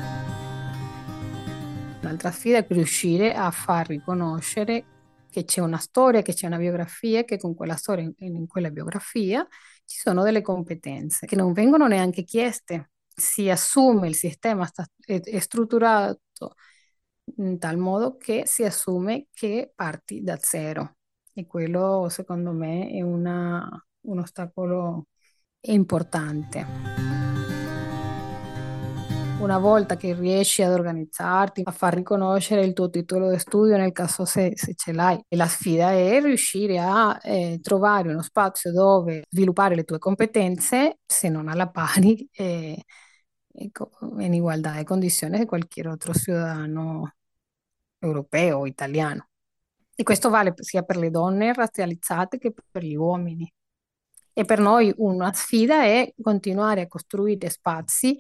L'altra 2.05 2.31
sfida 2.31 2.59
è 2.59 2.67
riuscire 2.69 3.33
a 3.33 3.51
far 3.51 3.87
riconoscere 3.87 4.85
che 5.31 5.47
c'è 5.47 5.63
una 5.63 5.79
storia, 5.79 6.21
che 6.21 6.35
c'è 6.35 6.47
una 6.47 6.59
biografia, 6.59 7.21
e 7.21 7.25
che 7.25 7.39
con 7.39 7.55
quella 7.55 7.77
storia, 7.77 8.09
in 8.19 8.47
quella 8.47 8.71
biografia, 8.71 9.45
ci 9.87 9.99
sono 9.99 10.23
delle 10.23 10.43
competenze 10.43 11.27
che 11.27 11.35
non 11.35 11.53
vengono 11.55 11.87
neanche 11.87 12.23
chieste. 12.23 12.91
Si 13.09 13.49
assume, 13.49 14.07
il 14.07 14.15
sistema 14.15 14.67
sta, 14.67 14.87
è, 14.99 15.19
è 15.19 15.39
strutturato 15.39 16.21
in 17.39 17.59
tal 17.59 17.79
modo 17.79 18.19
che 18.19 18.43
si 18.45 18.65
assume 18.65 19.29
che 19.33 19.73
parti 19.75 20.23
da 20.23 20.37
zero 20.39 20.97
e 21.33 21.47
quello 21.47 22.09
secondo 22.11 22.53
me 22.53 22.91
è 22.91 23.01
una, 23.01 23.67
un 24.03 24.19
ostacolo 24.19 25.07
importante. 25.63 27.14
Una 29.45 29.59
volta 29.59 29.97
che 29.97 30.15
riesci 30.15 30.63
ad 30.63 30.73
organizzarti, 30.73 31.61
a 31.65 31.71
far 31.71 31.93
riconoscere 31.95 32.65
il 32.65 32.73
tuo 32.73 32.89
titolo 32.89 33.31
di 33.31 33.39
studio 33.39 33.77
nel 33.77 33.93
caso 33.93 34.25
se, 34.25 34.53
se 34.55 34.75
ce 34.75 34.95
l'hai, 34.95 35.23
e 35.29 35.37
la 35.37 35.47
sfida 35.47 35.91
è 35.91 36.19
riuscire 36.23 36.79
a 36.79 37.21
eh, 37.23 37.59
trovare 37.61 38.09
uno 38.09 38.23
spazio 38.23 38.73
dove 38.73 39.25
sviluppare 39.29 39.75
le 39.75 39.85
tue 39.85 39.99
competenze, 39.99 41.01
se 41.05 41.29
non 41.29 41.49
alla 41.49 41.69
pari, 41.69 42.27
eh, 42.33 42.83
in 43.53 44.33
igualdad 44.33 44.77
de 44.77 44.85
condiciones 44.85 45.41
de 45.41 45.47
cualquier 45.47 45.89
otro 45.89 46.15
ciudadano 46.15 47.13
europeo 47.99 48.61
o 48.61 48.67
italiano. 48.67 49.29
E 49.95 50.05
questo 50.05 50.31
vale 50.31 50.55
sia 50.57 50.85
per 50.85 50.97
le 50.97 51.11
donne 51.11 51.53
razzializzate 51.53 52.39
che 52.39 52.55
per 52.71 52.83
gli 52.83 52.97
uomini. 52.97 53.53
E 54.33 54.45
per 54.47 54.59
noi 54.59 54.91
una 54.97 55.35
sfida 55.35 55.85
è 55.85 56.15
continuare 56.19 56.81
a 56.81 56.89
costruire 56.89 57.51
spazi 57.51 58.19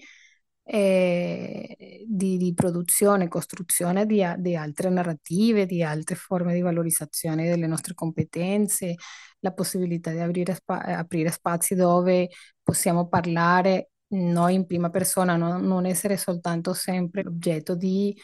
eh, 0.65 2.05
di, 2.07 2.37
di, 2.39 2.55
produzione 2.55 3.25
e 3.25 3.29
costruzione 3.29 4.07
di, 4.07 4.25
di, 4.39 4.57
altre 4.57 4.89
narrative, 4.89 5.67
di 5.67 5.83
altre 5.83 6.15
forme 6.15 6.55
di 6.55 6.63
valorizzazione 6.63 7.49
delle 7.49 7.67
nostre 7.67 7.95
competenze, 7.95 8.95
la 9.41 9.53
possibilità 9.53 10.11
di 10.11 10.21
aprire, 10.21 10.55
spa- 10.55 10.81
aprire 10.81 11.31
spazi 11.31 11.75
dove 11.75 12.31
possiamo 12.63 13.09
parlare 13.09 13.91
noi 14.09 14.55
in 14.55 14.67
prima 14.67 14.91
persona, 14.91 15.37
no? 15.37 15.59
non 15.59 15.87
essere 15.87 16.17
soltanto 16.17 16.73
sempre 16.73 17.23
l'oggetto 17.23 17.75
di 17.75 18.17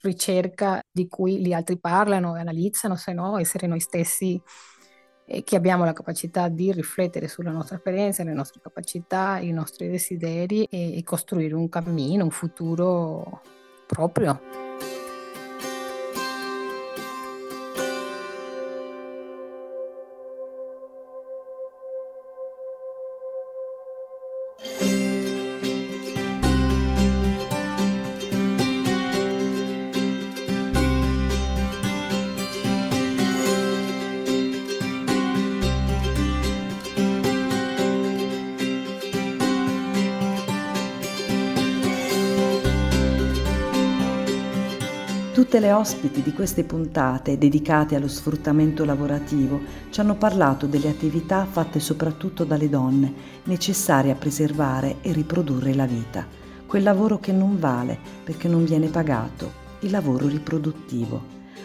ricerca 0.00 0.80
di 0.90 1.08
cui 1.08 1.40
gli 1.40 1.52
altri 1.52 1.78
parlano 1.80 2.36
e 2.36 2.40
analizzano, 2.40 2.96
se 2.96 3.12
no 3.12 3.38
essere 3.38 3.66
noi 3.66 3.80
stessi 3.80 4.40
e 5.30 5.44
che 5.44 5.56
abbiamo 5.56 5.84
la 5.84 5.92
capacità 5.92 6.48
di 6.48 6.72
riflettere 6.72 7.28
sulla 7.28 7.50
nostra 7.50 7.76
esperienza, 7.76 8.24
le 8.24 8.32
nostre 8.32 8.60
capacità, 8.62 9.38
i 9.38 9.52
nostri 9.52 9.88
desideri 9.88 10.64
e, 10.64 10.96
e 10.96 11.02
costruire 11.04 11.54
un 11.54 11.68
cammino, 11.68 12.24
un 12.24 12.30
futuro 12.30 13.42
proprio. 13.86 14.67
Tutte 45.58 45.70
le 45.70 45.76
ospiti 45.76 46.22
di 46.22 46.32
queste 46.32 46.62
puntate 46.62 47.36
dedicate 47.36 47.96
allo 47.96 48.06
sfruttamento 48.06 48.84
lavorativo 48.84 49.60
ci 49.90 49.98
hanno 49.98 50.14
parlato 50.14 50.66
delle 50.66 50.88
attività 50.88 51.44
fatte 51.50 51.80
soprattutto 51.80 52.44
dalle 52.44 52.68
donne, 52.68 53.12
necessarie 53.42 54.12
a 54.12 54.14
preservare 54.14 54.98
e 55.02 55.12
riprodurre 55.12 55.74
la 55.74 55.84
vita, 55.84 56.24
quel 56.64 56.84
lavoro 56.84 57.18
che 57.18 57.32
non 57.32 57.58
vale 57.58 57.98
perché 58.22 58.46
non 58.46 58.64
viene 58.64 58.86
pagato, 58.86 59.50
il 59.80 59.90
lavoro 59.90 60.28
riproduttivo. 60.28 61.20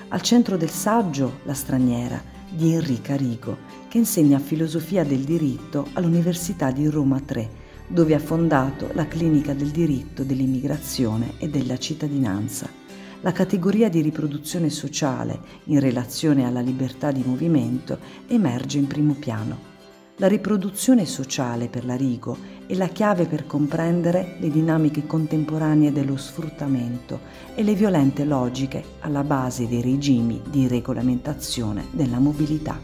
Al 0.07 0.21
centro 0.23 0.57
del 0.57 0.71
saggio 0.71 1.41
La 1.43 1.53
straniera 1.53 2.19
di 2.49 2.73
Enrica 2.73 3.15
Rigo, 3.15 3.57
che 3.89 3.99
insegna 3.99 4.39
filosofia 4.39 5.03
del 5.03 5.21
diritto 5.21 5.89
all'Università 5.93 6.71
di 6.71 6.87
Roma 6.87 7.19
3, 7.19 7.47
dove 7.85 8.15
ha 8.15 8.19
fondato 8.19 8.89
la 8.93 9.07
clinica 9.07 9.53
del 9.53 9.69
diritto 9.69 10.23
dell'immigrazione 10.23 11.33
e 11.37 11.47
della 11.47 11.77
cittadinanza 11.77 12.81
la 13.23 13.31
categoria 13.31 13.89
di 13.89 14.01
riproduzione 14.01 14.69
sociale 14.69 15.39
in 15.65 15.79
relazione 15.79 16.45
alla 16.45 16.59
libertà 16.59 17.09
di 17.11 17.23
movimento 17.25 17.97
emerge 18.27 18.77
in 18.77 18.87
primo 18.87 19.13
piano. 19.13 19.71
La 20.17 20.27
riproduzione 20.27 21.05
sociale 21.05 21.69
per 21.69 21.85
la 21.85 21.95
Rigo 21.95 22.37
è 22.67 22.75
la 22.75 22.89
chiave 22.89 23.25
per 23.25 23.47
comprendere 23.47 24.35
le 24.39 24.49
dinamiche 24.49 25.07
contemporanee 25.07 25.93
dello 25.93 26.17
sfruttamento 26.17 27.21
e 27.55 27.63
le 27.63 27.75
violente 27.75 28.25
logiche 28.25 28.83
alla 28.99 29.23
base 29.23 29.69
dei 29.69 29.81
regimi 29.81 30.41
di 30.49 30.67
regolamentazione 30.67 31.87
della 31.91 32.19
mobilità. 32.19 32.77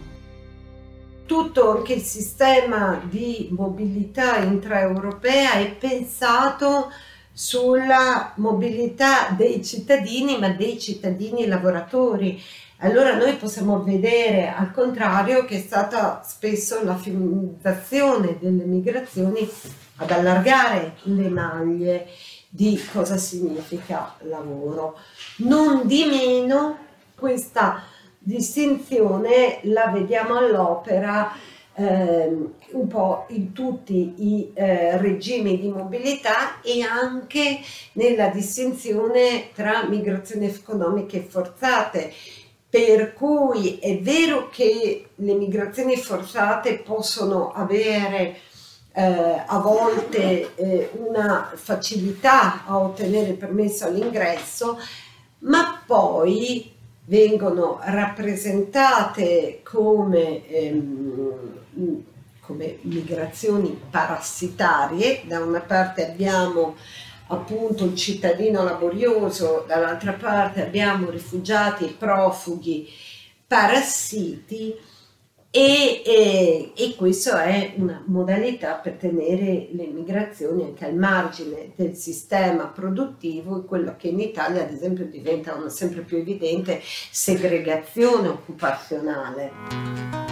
Tutto 1.26 1.70
anche 1.70 1.94
il 1.94 2.02
sistema 2.02 3.02
di 3.10 3.50
mobilità 3.52 4.38
intraeuropea 4.38 5.56
è 5.56 5.76
pensato 5.76 6.88
sulla 7.40 8.34
mobilità 8.36 9.30
dei 9.30 9.64
cittadini, 9.64 10.38
ma 10.38 10.50
dei 10.50 10.78
cittadini 10.78 11.48
lavoratori. 11.48 12.38
Allora 12.80 13.16
noi 13.16 13.38
possiamo 13.38 13.82
vedere 13.82 14.54
al 14.54 14.74
contrario 14.74 15.46
che 15.46 15.56
è 15.56 15.60
stata 15.62 16.22
spesso 16.22 16.84
la 16.84 16.98
femminizzazione 16.98 18.38
delle 18.42 18.66
migrazioni 18.66 19.50
ad 19.96 20.12
allargare 20.12 20.98
le 21.04 21.30
maglie 21.30 22.08
di 22.50 22.78
cosa 22.92 23.16
significa 23.16 24.16
lavoro. 24.24 24.98
Non 25.38 25.88
di 25.88 26.04
meno 26.08 26.78
questa 27.16 27.84
distinzione 28.18 29.60
la 29.64 29.88
vediamo 29.88 30.36
all'opera 30.36 31.32
eh, 31.80 32.28
un 32.72 32.88
po' 32.88 33.26
in 33.30 33.54
tutti 33.54 34.14
i 34.18 34.52
eh, 34.54 34.98
regimi 34.98 35.58
di 35.58 35.70
mobilità 35.70 36.62
e 36.62 36.82
anche 36.82 37.62
nella 37.94 38.28
distinzione 38.28 39.52
tra 39.54 39.88
migrazioni 39.88 40.48
economiche 40.48 41.22
forzate. 41.22 42.12
Per 42.70 43.14
cui 43.14 43.80
è 43.80 43.98
vero 44.00 44.50
che 44.50 45.08
le 45.16 45.34
migrazioni 45.34 45.96
forzate 45.96 46.80
possono 46.80 47.52
avere 47.54 48.38
eh, 48.92 49.44
a 49.46 49.58
volte 49.60 50.54
eh, 50.56 50.90
una 50.94 51.52
facilità 51.56 52.66
a 52.66 52.78
ottenere 52.78 53.34
permesso 53.34 53.86
all'ingresso, 53.86 54.78
ma 55.40 55.82
poi 55.84 56.72
vengono 57.06 57.80
rappresentate 57.82 59.62
come 59.64 60.48
ehm, 60.48 61.49
come 62.42 62.80
migrazioni 62.82 63.80
parassitarie, 63.90 65.22
da 65.26 65.40
una 65.40 65.62
parte 65.62 66.08
abbiamo 66.08 66.76
appunto 67.28 67.86
il 67.86 67.96
cittadino 67.96 68.64
laborioso, 68.64 69.64
dall'altra 69.68 70.14
parte 70.14 70.64
abbiamo 70.64 71.10
rifugiati 71.10 71.96
profughi 71.98 72.88
parassiti 73.46 74.76
e, 75.52 76.04
e, 76.06 76.72
e 76.76 76.96
questa 76.96 77.44
è 77.44 77.74
una 77.78 78.04
modalità 78.06 78.76
per 78.76 78.94
tenere 78.94 79.70
le 79.72 79.88
migrazioni 79.88 80.64
anche 80.64 80.86
al 80.86 80.94
margine 80.94 81.72
del 81.76 81.96
sistema 81.96 82.66
produttivo 82.66 83.60
e 83.60 83.66
quello 83.66 83.96
che 83.98 84.10
in 84.10 84.20
Italia 84.20 84.62
ad 84.62 84.72
esempio 84.72 85.06
diventa 85.06 85.56
una 85.56 85.70
sempre 85.70 86.02
più 86.02 86.18
evidente 86.18 86.80
segregazione 86.84 88.28
occupazionale. 88.28 90.29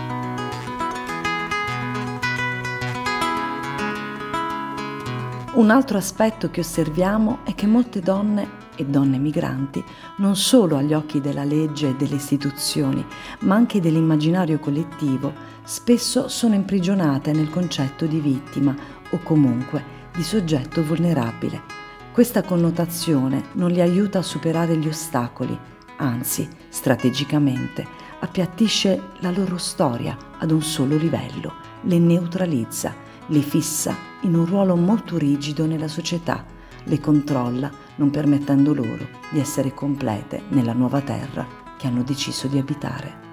Un 5.57 5.71
altro 5.71 5.97
aspetto 5.97 6.51
che 6.51 6.59
osserviamo 6.59 7.39
è 7.43 7.55
che 7.55 7.65
molte 7.65 7.99
donne 7.99 8.47
e 8.75 8.85
donne 8.85 9.17
migranti, 9.17 9.83
non 10.17 10.35
solo 10.35 10.77
agli 10.77 10.93
occhi 10.93 11.19
della 11.19 11.43
legge 11.43 11.89
e 11.89 11.95
delle 11.95 12.17
istituzioni, 12.17 13.03
ma 13.39 13.55
anche 13.55 13.81
dell'immaginario 13.81 14.59
collettivo, 14.59 15.33
spesso 15.63 16.27
sono 16.27 16.53
imprigionate 16.53 17.31
nel 17.31 17.49
concetto 17.49 18.05
di 18.05 18.19
vittima 18.19 18.75
o 19.09 19.17
comunque 19.23 19.83
di 20.15 20.21
soggetto 20.21 20.83
vulnerabile. 20.83 21.63
Questa 22.11 22.43
connotazione 22.43 23.45
non 23.53 23.71
li 23.71 23.81
aiuta 23.81 24.19
a 24.19 24.21
superare 24.21 24.77
gli 24.77 24.87
ostacoli, 24.87 25.57
anzi, 25.95 26.47
strategicamente, 26.69 27.83
appiattisce 28.19 29.01
la 29.21 29.31
loro 29.31 29.57
storia 29.57 30.15
ad 30.37 30.51
un 30.51 30.61
solo 30.61 30.95
livello, 30.95 31.51
le 31.81 31.97
neutralizza 31.97 33.06
le 33.27 33.41
fissa 33.41 33.95
in 34.21 34.35
un 34.35 34.45
ruolo 34.45 34.75
molto 34.75 35.17
rigido 35.17 35.65
nella 35.65 35.87
società, 35.87 36.45
le 36.83 36.99
controlla 36.99 37.71
non 37.95 38.09
permettendo 38.09 38.73
loro 38.73 39.07
di 39.31 39.39
essere 39.39 39.73
complete 39.73 40.43
nella 40.49 40.73
nuova 40.73 41.01
terra 41.01 41.45
che 41.77 41.87
hanno 41.87 42.03
deciso 42.03 42.47
di 42.47 42.57
abitare. 42.57 43.25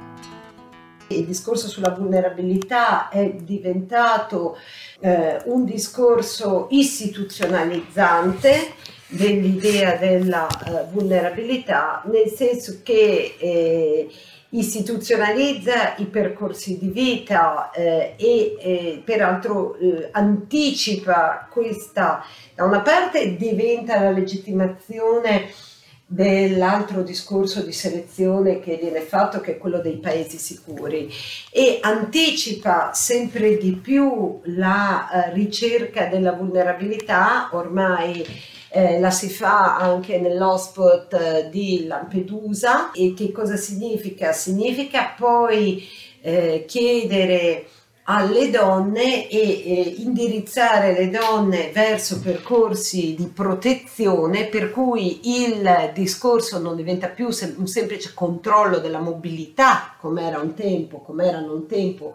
Il 1.08 1.26
discorso 1.26 1.68
sulla 1.68 1.90
vulnerabilità 1.90 3.08
è 3.08 3.34
diventato 3.34 4.56
eh, 5.00 5.42
un 5.44 5.64
discorso 5.64 6.66
istituzionalizzante 6.70 8.72
dell'idea 9.08 9.96
della 9.96 10.48
eh, 10.48 10.86
vulnerabilità, 10.90 12.02
nel 12.06 12.30
senso 12.30 12.80
che 12.82 13.36
eh, 13.38 14.08
istituzionalizza 14.54 15.96
i 15.96 16.06
percorsi 16.06 16.78
di 16.78 16.88
vita 16.88 17.70
eh, 17.70 18.14
e 18.16 18.56
eh, 18.58 19.02
peraltro 19.04 19.76
eh, 19.76 20.08
anticipa 20.12 21.48
questa, 21.50 22.24
da 22.54 22.64
una 22.64 22.80
parte 22.80 23.36
diventa 23.36 24.00
la 24.00 24.10
legittimazione 24.10 25.50
dell'altro 26.06 27.02
discorso 27.02 27.62
di 27.62 27.72
selezione 27.72 28.60
che 28.60 28.76
viene 28.76 29.00
fatto, 29.00 29.40
che 29.40 29.52
è 29.52 29.58
quello 29.58 29.80
dei 29.80 29.96
paesi 29.96 30.38
sicuri, 30.38 31.10
e 31.50 31.78
anticipa 31.80 32.92
sempre 32.92 33.56
di 33.56 33.72
più 33.72 34.40
la 34.44 35.08
uh, 35.10 35.34
ricerca 35.34 36.06
della 36.06 36.32
vulnerabilità, 36.32 37.48
ormai 37.52 38.24
eh, 38.74 38.98
la 38.98 39.12
si 39.12 39.28
fa 39.28 39.76
anche 39.76 40.18
nell'hotspot 40.18 41.12
eh, 41.14 41.48
di 41.48 41.86
Lampedusa. 41.86 42.90
E 42.90 43.14
che 43.14 43.30
cosa 43.30 43.56
significa? 43.56 44.32
Significa 44.32 45.14
poi 45.16 45.86
eh, 46.20 46.64
chiedere 46.66 47.68
alle 48.06 48.50
donne 48.50 49.30
e 49.30 49.38
eh, 49.38 49.94
indirizzare 49.98 50.92
le 50.92 51.08
donne 51.08 51.70
verso 51.72 52.20
percorsi 52.20 53.14
di 53.14 53.28
protezione 53.28 54.46
per 54.46 54.72
cui 54.72 55.42
il 55.44 55.90
discorso 55.94 56.58
non 56.58 56.76
diventa 56.76 57.06
più 57.06 57.30
sem- 57.30 57.54
un 57.56 57.66
semplice 57.66 58.10
controllo 58.12 58.78
della 58.78 58.98
mobilità 58.98 59.94
come 59.98 60.26
era 60.26 60.38
un 60.38 60.52
tempo, 60.52 60.98
come 60.98 61.26
erano 61.26 61.54
un 61.54 61.66
tempo 61.66 62.14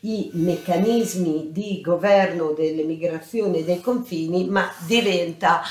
i 0.00 0.30
meccanismi 0.32 1.48
di 1.50 1.80
governo 1.80 2.52
delle 2.52 2.84
migrazioni 2.84 3.58
e 3.58 3.64
dei 3.64 3.80
confini, 3.80 4.46
ma 4.46 4.70
diventa 4.86 5.62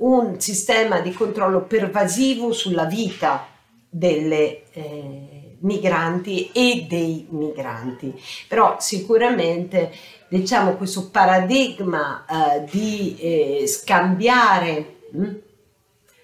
un 0.00 0.40
sistema 0.40 1.00
di 1.00 1.12
controllo 1.12 1.62
pervasivo 1.62 2.52
sulla 2.52 2.84
vita 2.84 3.46
delle 3.88 4.62
eh, 4.72 5.56
migranti 5.60 6.50
e 6.52 6.86
dei 6.88 7.26
migranti. 7.30 8.18
Però 8.48 8.76
sicuramente 8.78 9.92
diciamo 10.28 10.76
questo 10.76 11.10
paradigma 11.10 12.24
eh, 12.24 12.64
di 12.70 13.16
eh, 13.18 13.66
scambiare 13.66 14.96
mh, 15.10 15.22
hm, 15.22 15.36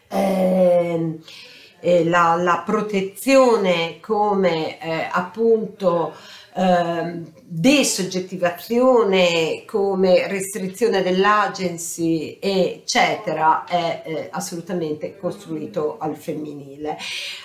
ehm, 0.08 1.22
eh, 1.80 2.04
la, 2.04 2.36
la, 2.36 2.62
protezione 2.64 3.98
come 4.00 4.80
eh, 4.80 5.08
appunto 5.10 6.14
eh, 6.56 7.20
desoggettivazione 7.44 9.64
come 9.66 10.26
restrizione 10.26 11.02
dell'agency 11.02 12.38
eccetera 12.40 13.66
è 13.66 14.02
eh, 14.04 14.28
assolutamente 14.30 15.18
costruito 15.18 15.98
al 15.98 16.16
femminile. 16.16 16.96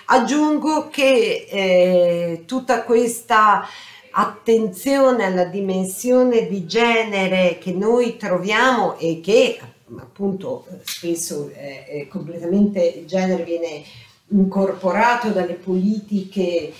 Aggiungo 0.05 0.87
che 0.87 1.45
eh, 1.49 2.43
tutta 2.45 2.83
questa 2.83 3.67
attenzione 4.11 5.25
alla 5.25 5.45
dimensione 5.45 6.47
di 6.47 6.65
genere 6.65 7.57
che 7.59 7.73
noi 7.73 8.15
troviamo 8.15 8.97
e 8.97 9.19
che 9.21 9.59
appunto 9.99 10.65
spesso 10.83 11.51
eh, 11.53 12.07
completamente 12.09 12.81
il 12.81 13.05
genere 13.05 13.43
viene 13.43 13.83
incorporato 14.29 15.29
dalle 15.29 15.55
politiche 15.55 16.71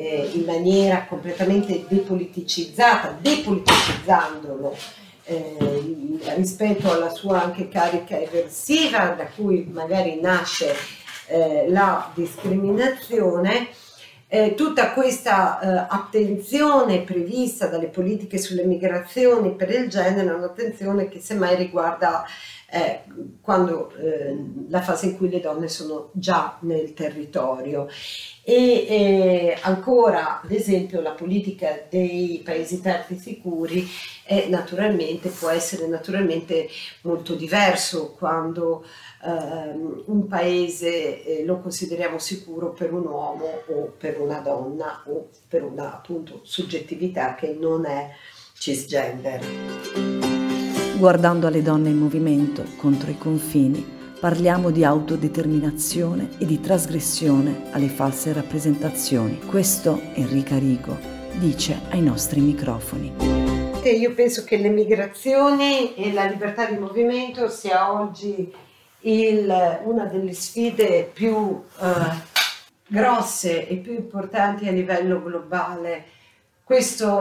eh, 0.00 0.30
in 0.32 0.44
maniera 0.44 1.04
completamente 1.04 1.84
depoliticizzata, 1.86 3.18
depoliticizzandolo 3.20 4.74
eh, 5.24 6.18
rispetto 6.36 6.90
alla 6.90 7.10
sua 7.10 7.42
anche 7.42 7.68
carica 7.68 8.18
eversiva 8.18 9.08
da 9.10 9.26
cui 9.26 9.68
magari 9.70 10.18
nasce 10.18 10.74
eh, 11.26 11.66
la 11.68 12.10
discriminazione. 12.14 13.68
Eh, 14.32 14.54
tutta 14.54 14.92
questa 14.92 15.60
eh, 15.60 15.86
attenzione 15.90 17.00
prevista 17.00 17.66
dalle 17.66 17.88
politiche 17.88 18.38
sulle 18.38 18.64
migrazioni 18.64 19.54
per 19.54 19.70
il 19.70 19.88
genere 19.90 20.30
è 20.30 20.34
un'attenzione 20.34 21.08
che 21.08 21.18
semmai 21.18 21.56
riguarda 21.56 22.24
eh, 22.72 23.02
quando, 23.40 23.92
eh, 23.96 24.36
la 24.68 24.80
fase 24.80 25.06
in 25.06 25.16
cui 25.16 25.28
le 25.28 25.40
donne 25.40 25.68
sono 25.68 26.10
già 26.12 26.56
nel 26.60 26.94
territorio. 26.94 27.88
E 28.42 28.86
eh, 28.88 29.58
ancora, 29.62 30.40
ad 30.40 30.50
esempio, 30.50 31.00
la 31.00 31.12
politica 31.12 31.84
dei 31.88 32.40
paesi 32.44 32.80
terzi 32.80 33.16
sicuri 33.18 33.86
è 34.24 34.46
naturalmente, 34.48 35.28
può 35.30 35.48
essere 35.48 35.86
naturalmente 35.88 36.68
molto 37.02 37.34
diverso 37.34 38.14
quando 38.16 38.84
ehm, 39.24 40.04
un 40.06 40.26
paese 40.28 41.24
eh, 41.24 41.44
lo 41.44 41.60
consideriamo 41.60 42.18
sicuro 42.18 42.72
per 42.72 42.92
un 42.92 43.06
uomo 43.06 43.62
o 43.66 43.94
per 43.98 44.20
una 44.20 44.38
donna 44.38 45.02
o 45.06 45.28
per 45.48 45.64
una 45.64 45.94
appunto 45.94 46.40
soggettività 46.44 47.34
che 47.34 47.56
non 47.58 47.84
è 47.84 48.10
cisgender. 48.54 50.29
Guardando 51.00 51.46
alle 51.46 51.62
donne 51.62 51.88
in 51.88 51.96
movimento 51.96 52.62
contro 52.76 53.10
i 53.10 53.16
confini, 53.16 53.82
parliamo 54.20 54.70
di 54.70 54.84
autodeterminazione 54.84 56.32
e 56.38 56.44
di 56.44 56.60
trasgressione 56.60 57.70
alle 57.70 57.88
false 57.88 58.34
rappresentazioni. 58.34 59.40
Questo 59.46 59.98
Enrica 60.12 60.58
Rigo 60.58 60.98
dice 61.38 61.80
ai 61.88 62.02
nostri 62.02 62.42
microfoni. 62.42 63.14
Io 63.82 64.12
penso 64.12 64.44
che 64.44 64.58
le 64.58 64.68
migrazioni 64.68 65.94
e 65.94 66.12
la 66.12 66.26
libertà 66.26 66.66
di 66.66 66.76
movimento 66.76 67.48
sia 67.48 67.98
oggi 67.98 68.52
il, 69.00 69.80
una 69.84 70.04
delle 70.04 70.34
sfide 70.34 71.10
più 71.10 71.62
eh, 71.80 72.28
grosse 72.86 73.66
e 73.66 73.76
più 73.76 73.94
importanti 73.94 74.68
a 74.68 74.70
livello 74.70 75.22
globale 75.22 76.18
questo 76.70 77.18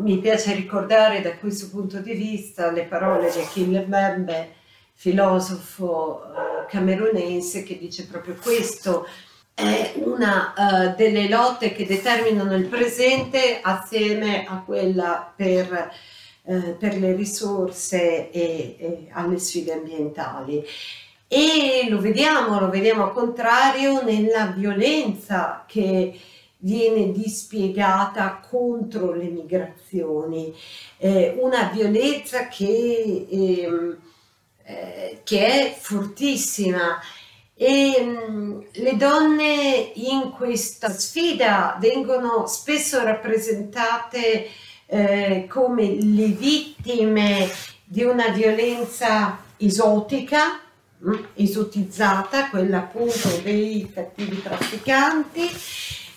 mi 0.00 0.18
piace 0.18 0.52
ricordare 0.52 1.22
da 1.22 1.36
questo 1.36 1.68
punto 1.68 1.98
di 1.98 2.12
vista 2.12 2.72
le 2.72 2.82
parole 2.82 3.30
di 3.30 3.38
Achille 3.38 3.84
Mbembe, 3.86 4.54
filosofo 4.94 6.24
uh, 6.24 6.68
camerunense, 6.68 7.62
che 7.62 7.78
dice 7.78 8.08
proprio 8.08 8.34
questo. 8.42 9.06
È 9.54 9.92
una 9.94 10.54
uh, 10.56 10.96
delle 10.96 11.28
lotte 11.28 11.72
che 11.72 11.86
determinano 11.86 12.56
il 12.56 12.66
presente 12.66 13.60
assieme 13.62 14.44
a 14.44 14.60
quella 14.66 15.32
per, 15.36 15.92
uh, 16.42 16.76
per 16.76 16.96
le 16.96 17.14
risorse 17.14 18.32
e, 18.32 18.74
e 18.76 19.06
alle 19.12 19.38
sfide 19.38 19.72
ambientali. 19.72 20.66
E 21.28 21.86
lo 21.88 22.00
vediamo, 22.00 22.58
lo 22.58 22.68
vediamo 22.68 23.04
al 23.04 23.12
contrario 23.12 24.02
nella 24.02 24.46
violenza 24.46 25.62
che 25.68 26.12
viene 26.60 27.12
dispiegata 27.12 28.40
contro 28.48 29.12
le 29.12 29.24
migrazioni, 29.24 30.54
eh, 30.98 31.36
una 31.40 31.70
violenza 31.72 32.48
che, 32.48 33.26
eh, 33.30 33.96
eh, 34.64 35.20
che 35.24 35.46
è 35.46 35.74
fortissima. 35.78 37.00
E 37.54 37.94
mm, 38.00 38.60
le 38.72 38.96
donne 38.96 39.92
in 39.94 40.30
questa 40.30 40.90
sfida 40.90 41.76
vengono 41.78 42.46
spesso 42.46 43.02
rappresentate 43.02 44.48
eh, 44.86 45.46
come 45.48 45.94
le 45.94 46.26
vittime 46.28 47.48
di 47.84 48.02
una 48.02 48.28
violenza 48.28 49.42
esotica, 49.58 50.60
mm, 51.04 51.14
esotizzata, 51.34 52.48
quella 52.48 52.78
appunto 52.78 53.28
dei 53.42 53.90
cattivi 53.92 54.40
trafficanti, 54.40 55.50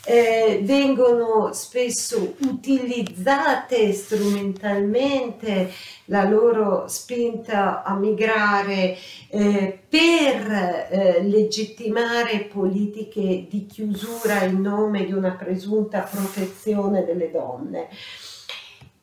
eh, 0.05 0.59
vengono 0.63 1.53
spesso 1.53 2.35
utilizzate 2.41 3.93
strumentalmente 3.93 5.71
la 6.05 6.25
loro 6.25 6.87
spinta 6.87 7.83
a 7.83 7.95
migrare 7.95 8.97
eh, 9.29 9.79
per 9.87 10.87
eh, 10.89 11.23
legittimare 11.23 12.41
politiche 12.41 13.47
di 13.49 13.65
chiusura 13.65 14.43
in 14.43 14.59
nome 14.59 15.05
di 15.05 15.13
una 15.13 15.31
presunta 15.31 16.01
protezione 16.01 17.05
delle 17.05 17.31
donne. 17.31 17.87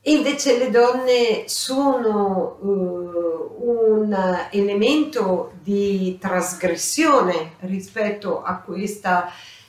Invece 0.05 0.57
le 0.57 0.71
donne 0.71 1.45
sono 1.45 2.57
uh, 2.59 3.69
un 3.69 4.49
elemento 4.51 5.53
di 5.63 6.17
trasgressione 6.19 7.53
rispetto 7.61 8.43
a 8.43 8.61
questa 8.61 9.27
eh, 9.29 9.60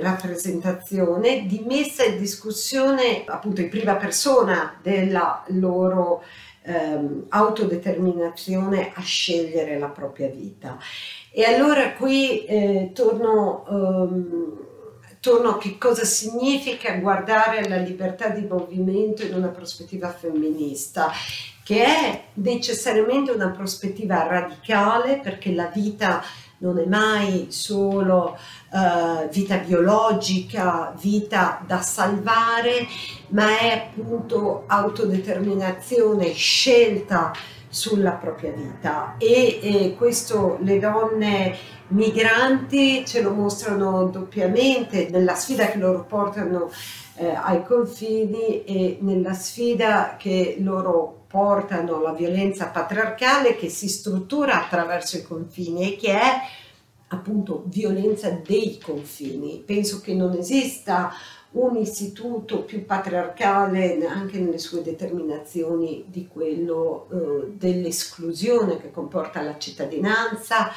rappresentazione, 0.00 1.46
di 1.46 1.64
messa 1.66 2.04
in 2.04 2.18
discussione 2.18 3.24
appunto 3.26 3.60
in 3.60 3.68
prima 3.68 3.94
persona 3.96 4.78
della 4.82 5.44
loro 5.48 6.22
ehm, 6.62 7.26
autodeterminazione 7.28 8.92
a 8.94 9.00
scegliere 9.02 9.78
la 9.78 9.88
propria 9.88 10.28
vita. 10.28 10.78
E 11.30 11.44
allora 11.44 11.92
qui 11.92 12.44
eh, 12.44 12.90
torno, 12.92 13.64
ehm, 13.68 14.58
torno 15.20 15.50
a 15.50 15.58
che 15.58 15.78
cosa 15.78 16.04
significa 16.04 16.96
guardare 16.96 17.68
la 17.68 17.76
libertà 17.76 18.28
di 18.28 18.46
movimento 18.46 19.24
in 19.24 19.34
una 19.34 19.48
prospettiva 19.48 20.10
femminista 20.10 21.10
che 21.62 21.84
è 21.84 22.22
necessariamente 22.34 23.32
una 23.32 23.50
prospettiva 23.50 24.24
radicale 24.24 25.18
perché 25.18 25.52
la 25.52 25.66
vita 25.66 26.22
non 26.58 26.78
è 26.78 26.86
mai 26.86 27.46
solo 27.50 28.36
uh, 28.70 29.28
vita 29.28 29.58
biologica, 29.58 30.94
vita 30.98 31.62
da 31.66 31.80
salvare, 31.80 32.86
ma 33.28 33.58
è 33.58 33.90
appunto 33.90 34.64
autodeterminazione, 34.66 36.32
scelta 36.32 37.32
sulla 37.68 38.12
propria 38.12 38.52
vita. 38.52 39.16
E, 39.18 39.58
e 39.62 39.94
questo 39.96 40.58
le 40.62 40.78
donne 40.78 41.54
migranti 41.88 43.04
ce 43.04 43.20
lo 43.20 43.32
mostrano 43.32 44.06
doppiamente 44.06 45.08
nella 45.10 45.34
sfida 45.34 45.66
che 45.66 45.78
loro 45.78 46.04
portano 46.04 46.70
eh, 47.16 47.28
ai 47.28 47.64
confini 47.64 48.64
e 48.64 48.98
nella 49.00 49.34
sfida 49.34 50.16
che 50.18 50.56
loro 50.60 51.15
portano 51.26 52.00
la 52.00 52.12
violenza 52.12 52.66
patriarcale 52.66 53.56
che 53.56 53.68
si 53.68 53.88
struttura 53.88 54.64
attraverso 54.64 55.16
i 55.16 55.22
confini 55.22 55.92
e 55.92 55.96
che 55.96 56.12
è 56.12 56.32
appunto 57.08 57.64
violenza 57.66 58.30
dei 58.30 58.78
confini. 58.82 59.62
Penso 59.64 60.00
che 60.00 60.14
non 60.14 60.32
esista 60.32 61.12
un 61.52 61.76
istituto 61.76 62.62
più 62.62 62.84
patriarcale 62.84 64.04
anche 64.06 64.38
nelle 64.38 64.58
sue 64.58 64.82
determinazioni 64.82 66.04
di 66.06 66.28
quello 66.28 67.08
eh, 67.10 67.52
dell'esclusione 67.52 68.78
che 68.78 68.90
comporta 68.90 69.40
la 69.42 69.56
cittadinanza, 69.56 70.70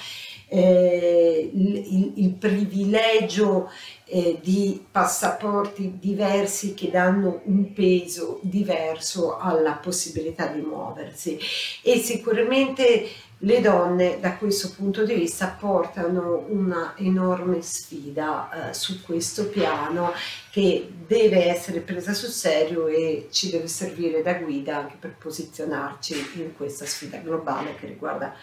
eh, 0.50 1.52
il, 1.54 1.76
il, 1.76 2.12
il, 2.16 2.30
privilegio 2.32 3.70
eh, 4.06 4.40
di 4.42 4.84
passaporti 4.92 5.98
diversi 6.00 6.74
che 6.74 6.90
danno 6.90 7.42
un 7.46 7.72
peso 7.72 8.40
diverso 8.42 9.38
alla 9.38 9.74
possibilità 9.74 10.48
di 10.48 10.62
muoversi. 10.62 11.38
E 11.84 11.98
sicuramente 12.00 13.08
le 13.44 13.62
donne 13.62 14.20
da 14.20 14.36
questo 14.36 14.72
punto 14.76 15.06
di 15.06 15.14
vista 15.14 15.56
portano 15.58 16.46
una 16.50 16.94
enorme 16.98 17.62
sfida 17.62 18.70
eh, 18.70 18.74
su 18.74 19.02
questo 19.02 19.48
piano 19.48 20.12
che 20.52 20.90
deve 21.08 21.46
essere 21.46 21.80
presa 21.80 22.14
sul 22.14 22.30
serio 22.30 22.88
e 22.88 23.28
ci 23.32 23.50
deve 23.50 23.68
servire 23.68 24.22
da 24.22 24.34
guida 24.34 24.78
anche 24.78 24.96
per 25.00 25.16
posizionarci 25.18 26.16
in 26.36 26.56
questa 26.58 26.86
sfida 26.86 27.20
globale 27.20 27.76
che 27.76 27.88
riguarda 27.88 28.36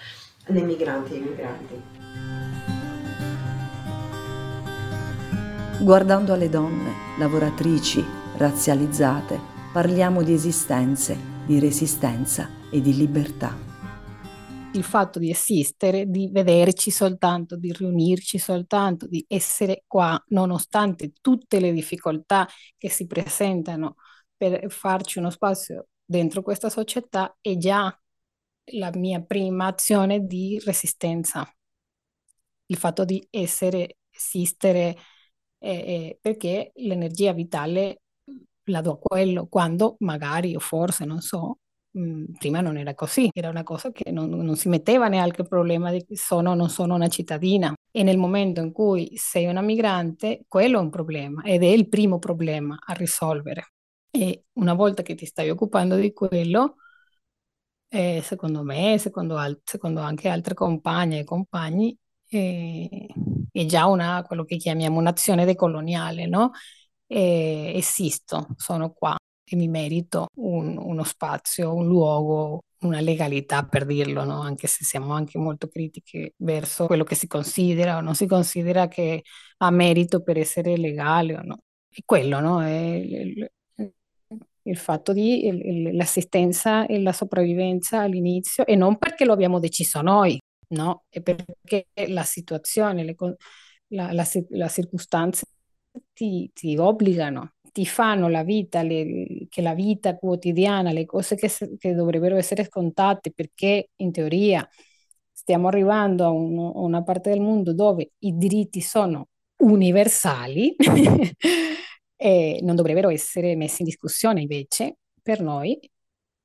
le 0.46 0.62
migranti 0.62 1.12
e 1.12 1.16
i 1.16 1.20
migranti. 1.20 1.82
Guardando 5.80 6.32
alle 6.32 6.48
donne, 6.48 6.92
lavoratrici, 7.18 8.04
razzializzate, 8.36 9.38
parliamo 9.72 10.22
di 10.22 10.32
esistenze, 10.32 11.16
di 11.46 11.58
resistenza 11.58 12.48
e 12.70 12.80
di 12.80 12.94
libertà 12.96 13.66
il 14.76 14.84
fatto 14.84 15.18
di 15.18 15.30
esistere, 15.30 16.06
di 16.06 16.28
vederci 16.30 16.90
soltanto, 16.90 17.56
di 17.56 17.72
riunirci 17.72 18.38
soltanto, 18.38 19.06
di 19.06 19.24
essere 19.28 19.84
qua, 19.86 20.22
nonostante 20.28 21.12
tutte 21.20 21.58
le 21.60 21.72
difficoltà 21.72 22.46
che 22.76 22.90
si 22.90 23.06
presentano 23.06 23.96
per 24.36 24.70
farci 24.70 25.18
uno 25.18 25.30
spazio 25.30 25.88
dentro 26.04 26.42
questa 26.42 26.68
società, 26.68 27.36
è 27.40 27.56
già 27.56 27.98
la 28.72 28.90
mia 28.94 29.20
prima 29.22 29.66
azione 29.66 30.26
di 30.26 30.60
resistenza. 30.64 31.48
Il 32.66 32.76
fatto 32.76 33.04
di 33.04 33.24
essere, 33.30 33.98
esistere, 34.10 34.96
eh, 35.58 36.18
perché 36.20 36.72
l'energia 36.76 37.32
vitale 37.32 38.02
la 38.64 38.80
do 38.80 38.92
a 38.92 38.98
quello, 38.98 39.46
quando 39.46 39.96
magari 40.00 40.56
o 40.56 40.60
forse, 40.60 41.04
non 41.04 41.20
so, 41.20 41.58
Mm, 41.98 42.34
prima 42.38 42.60
non 42.60 42.76
era 42.76 42.94
così, 42.94 43.30
era 43.32 43.48
una 43.48 43.62
cosa 43.62 43.90
che 43.90 44.10
non, 44.10 44.28
non 44.28 44.54
si 44.56 44.68
metteva 44.68 45.08
neanche 45.08 45.40
il 45.40 45.48
problema 45.48 45.90
di 45.90 46.04
sono 46.12 46.50
o 46.50 46.54
non 46.54 46.68
sono 46.68 46.94
una 46.94 47.08
cittadina. 47.08 47.72
E 47.90 48.02
nel 48.02 48.18
momento 48.18 48.60
in 48.60 48.70
cui 48.70 49.12
sei 49.16 49.46
una 49.46 49.62
migrante, 49.62 50.44
quello 50.46 50.76
è 50.78 50.82
un 50.82 50.90
problema 50.90 51.42
ed 51.42 51.62
è 51.62 51.66
il 51.68 51.88
primo 51.88 52.18
problema 52.18 52.76
a 52.84 52.92
risolvere. 52.92 53.72
E 54.10 54.44
una 54.58 54.74
volta 54.74 55.00
che 55.02 55.14
ti 55.14 55.24
stai 55.24 55.48
occupando 55.48 55.96
di 55.96 56.12
quello, 56.12 56.76
eh, 57.88 58.20
secondo 58.22 58.62
me, 58.62 58.98
secondo, 58.98 59.36
al- 59.36 59.60
secondo, 59.64 60.00
anche 60.00 60.28
altre 60.28 60.54
compagne 60.54 61.20
e 61.20 61.24
compagni, 61.24 61.96
eh, 62.28 63.06
è 63.52 63.64
già 63.66 63.86
una, 63.86 64.22
quello 64.26 64.44
che 64.44 64.56
chiamiamo 64.56 64.98
un'azione 64.98 65.44
decoloniale, 65.44 66.26
no? 66.26 66.50
Eh, 67.06 67.72
esisto, 67.76 68.48
sono 68.56 68.90
qua 68.92 69.16
e 69.48 69.54
mi 69.56 69.68
merito 69.68 70.26
un, 70.36 70.76
uno 70.76 71.04
spazio, 71.04 71.72
un 71.74 71.86
luogo, 71.86 72.62
una 72.80 73.00
legalità 73.00 73.64
per 73.64 73.86
dirlo, 73.86 74.24
no? 74.24 74.40
anche 74.40 74.66
se 74.66 74.84
siamo 74.84 75.12
anche 75.14 75.38
molto 75.38 75.68
critiche 75.68 76.34
verso 76.38 76.86
quello 76.86 77.04
che 77.04 77.14
si 77.14 77.26
considera 77.28 77.96
o 77.96 78.00
non 78.00 78.14
si 78.16 78.26
considera 78.26 78.88
che 78.88 79.22
ha 79.58 79.70
merito 79.70 80.22
per 80.22 80.36
essere 80.38 80.76
legale 80.76 81.36
o 81.36 81.42
no. 81.42 81.60
E 81.88 82.02
quello 82.04 82.40
no? 82.40 82.60
è 82.62 83.00
il, 84.66 84.76
fatto 84.76 85.12
di 85.12 85.92
l'assistenza 85.92 86.86
e 86.86 87.00
la 87.00 87.12
sopravvivenza 87.12 88.00
all'inizio 88.00 88.66
e 88.66 88.76
non 88.76 88.98
perché 88.98 89.24
lo 89.24 89.32
abbiamo 89.32 89.58
deciso 89.58 90.00
noi, 90.02 90.38
no? 90.68 91.04
è 91.08 91.20
perché 91.20 91.88
la 92.08 92.22
situazione, 92.24 93.04
le, 93.04 93.14
la, 93.88 94.12
la, 94.12 94.26
la 94.50 94.68
circostanza 94.68 95.46
ti, 96.12 96.50
ti 96.52 96.76
obbligano 96.76 97.52
ti 97.76 97.84
fanno 97.84 98.28
la 98.28 98.42
vita, 98.42 98.80
le, 98.80 99.48
che 99.50 99.60
la 99.60 99.74
vita 99.74 100.16
quotidiana, 100.16 100.92
le 100.92 101.04
cose 101.04 101.34
che, 101.36 101.50
che, 101.76 101.92
dovrebbero 101.92 102.36
essere 102.36 102.64
scontate, 102.64 103.32
perché 103.32 103.90
in 103.96 104.12
teoria 104.12 104.66
stiamo 105.30 105.68
arrivando 105.68 106.24
a, 106.24 106.30
un, 106.30 106.58
a 106.58 106.80
una 106.80 107.02
parte 107.02 107.28
del 107.28 107.40
mondo 107.40 107.74
dove 107.74 108.12
i 108.20 108.34
diritti 108.34 108.80
sono 108.80 109.28
universali 109.58 110.74
e 112.16 112.60
non 112.62 112.74
dovrebbero 112.74 113.10
essere 113.10 113.54
messi 113.56 113.82
in 113.82 113.88
discussione, 113.88 114.40
invece 114.40 114.96
per 115.22 115.40
noi 115.40 115.78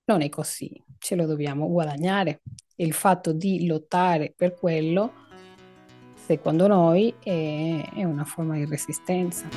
non 0.05 0.21
è 0.21 0.29
così, 0.29 0.71
ce 0.97 1.15
lo 1.15 1.25
dobbiamo 1.25 1.69
guadagnare. 1.69 2.41
Il 2.75 2.93
fatto 2.93 3.31
di 3.31 3.65
lottare 3.67 4.33
per 4.35 4.55
quello, 4.55 5.13
secondo 6.15 6.67
noi, 6.67 7.13
è, 7.23 7.91
è 7.95 8.03
una 8.03 8.25
forma 8.25 8.55
di 8.55 8.65
resistenza. 8.65 9.47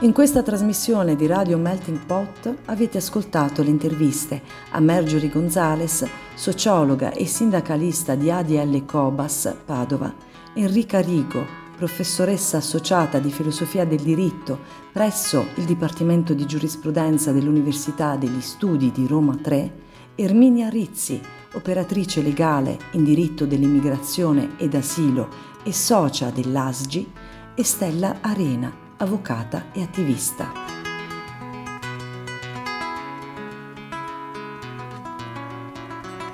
In 0.00 0.12
questa 0.12 0.42
trasmissione 0.42 1.16
di 1.16 1.26
Radio 1.26 1.56
Melting 1.56 2.04
Pot 2.04 2.54
avete 2.66 2.98
ascoltato 2.98 3.62
le 3.62 3.70
interviste 3.70 4.42
a 4.72 4.80
Marjorie 4.80 5.30
Gonzales, 5.30 6.06
sociologa 6.34 7.12
e 7.12 7.24
sindacalista 7.26 8.14
di 8.14 8.30
ADL 8.30 8.84
Cobas 8.84 9.56
Padova, 9.64 10.14
Enrica 10.54 11.00
Rigo, 11.00 11.63
professoressa 11.76 12.58
associata 12.58 13.18
di 13.18 13.30
filosofia 13.30 13.84
del 13.84 14.00
diritto 14.00 14.58
presso 14.92 15.46
il 15.56 15.64
Dipartimento 15.64 16.34
di 16.34 16.46
Giurisprudenza 16.46 17.32
dell'Università 17.32 18.16
degli 18.16 18.40
Studi 18.40 18.90
di 18.92 19.06
Roma 19.06 19.36
3, 19.36 19.82
Erminia 20.14 20.68
Rizzi, 20.68 21.20
operatrice 21.54 22.22
legale 22.22 22.78
in 22.92 23.04
diritto 23.04 23.46
dell'immigrazione 23.46 24.56
ed 24.56 24.74
asilo 24.74 25.28
e 25.62 25.72
socia 25.72 26.30
dell'ASGI, 26.30 27.12
e 27.54 27.62
Stella 27.62 28.16
Arena 28.20 28.72
avvocata 28.96 29.66
e 29.72 29.82
attivista. 29.82 30.52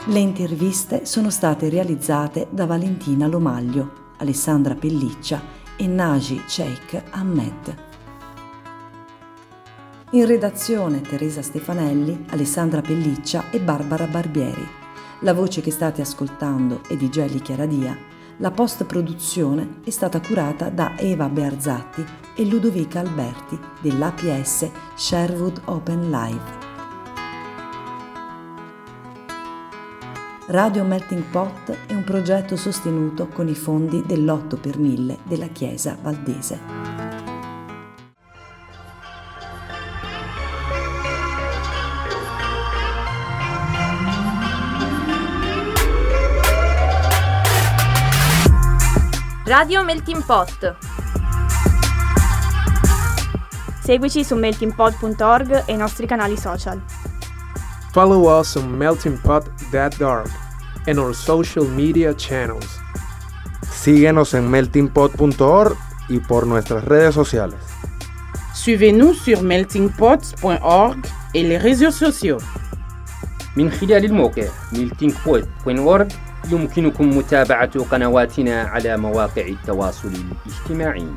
Le 0.07 0.19
interviste 0.19 1.05
sono 1.05 1.31
state 1.31 1.69
realizzate 1.69 2.49
da 2.51 2.65
Valentina 2.65 3.27
Lomaglio, 3.27 4.00
Alessandra 4.21 4.75
Pelliccia 4.75 5.43
e 5.77 5.87
Naji 5.87 6.43
Sheikh 6.47 7.03
Ahmed. 7.11 7.77
In 10.13 10.25
redazione 10.25 11.03
Teresa 11.03 11.43
Stefanelli, 11.43 12.25
Alessandra 12.31 12.81
Pelliccia 12.81 13.51
e 13.51 13.61
Barbara 13.61 14.07
Barbieri. 14.07 14.67
La 15.21 15.35
voce 15.35 15.61
che 15.61 15.71
state 15.71 16.01
ascoltando 16.01 16.81
è 16.89 16.97
di 16.97 17.11
Gelli 17.11 17.43
Chiaradia 17.43 18.19
la 18.41 18.51
post-produzione 18.51 19.81
è 19.85 19.91
stata 19.91 20.19
curata 20.19 20.71
da 20.71 20.97
Eva 20.97 21.29
Bearzatti 21.29 22.03
e 22.35 22.47
Ludovica 22.47 23.01
Alberti 23.01 23.59
dell'APS 23.83 24.71
Sherwood 24.95 25.61
Open 25.67 26.11
Live. 26.11 26.60
Radio 30.51 30.83
Melting 30.83 31.23
Pot 31.31 31.77
è 31.87 31.93
un 31.93 32.03
progetto 32.03 32.57
sostenuto 32.57 33.29
con 33.29 33.47
i 33.47 33.55
fondi 33.55 34.03
dell'Otto 34.05 34.57
per 34.57 34.79
Mille 34.79 35.19
della 35.23 35.47
Chiesa 35.47 35.97
Valdese. 36.03 36.59
Radio 49.45 49.85
Melting 49.85 50.25
Pot. 50.25 50.77
Seguici 53.85 54.25
su 54.25 54.35
meltingpot.org 54.35 55.63
e 55.67 55.73
i 55.73 55.77
nostri 55.77 56.07
canali 56.07 56.37
social. 56.37 56.83
Follow 57.93 58.37
us 58.37 58.57
on 58.57 58.69
meltingpot.org. 58.69 60.40
and 60.90 61.00
our 61.00 61.14
social 61.14 61.66
media 61.66 62.16
channels. 62.16 62.80
Síguenos 63.72 64.34
en 64.34 64.50
meltingpot.org 64.50 65.78
y 66.10 66.20
por 66.20 66.48
nuestras 66.48 66.84
redes 66.86 67.14
sociales. 67.14 67.60
Suivez-nous 68.54 69.14
sur 69.14 69.42
meltingpots.org 69.42 70.98
et 71.34 71.44
les 71.44 71.58
réseaux 71.58 71.92
sociaux. 71.92 72.40
من 73.58 73.72
خلال 73.72 74.06
الموقع 74.06 74.48
meltingpot.org 74.74 76.08
يمكنكم 76.52 77.18
متابعة 77.18 77.80
قنواتنا 77.84 78.62
على 78.62 78.98
مواقع 78.98 79.42
التواصل 79.42 80.12
الاجتماعي 80.46 81.08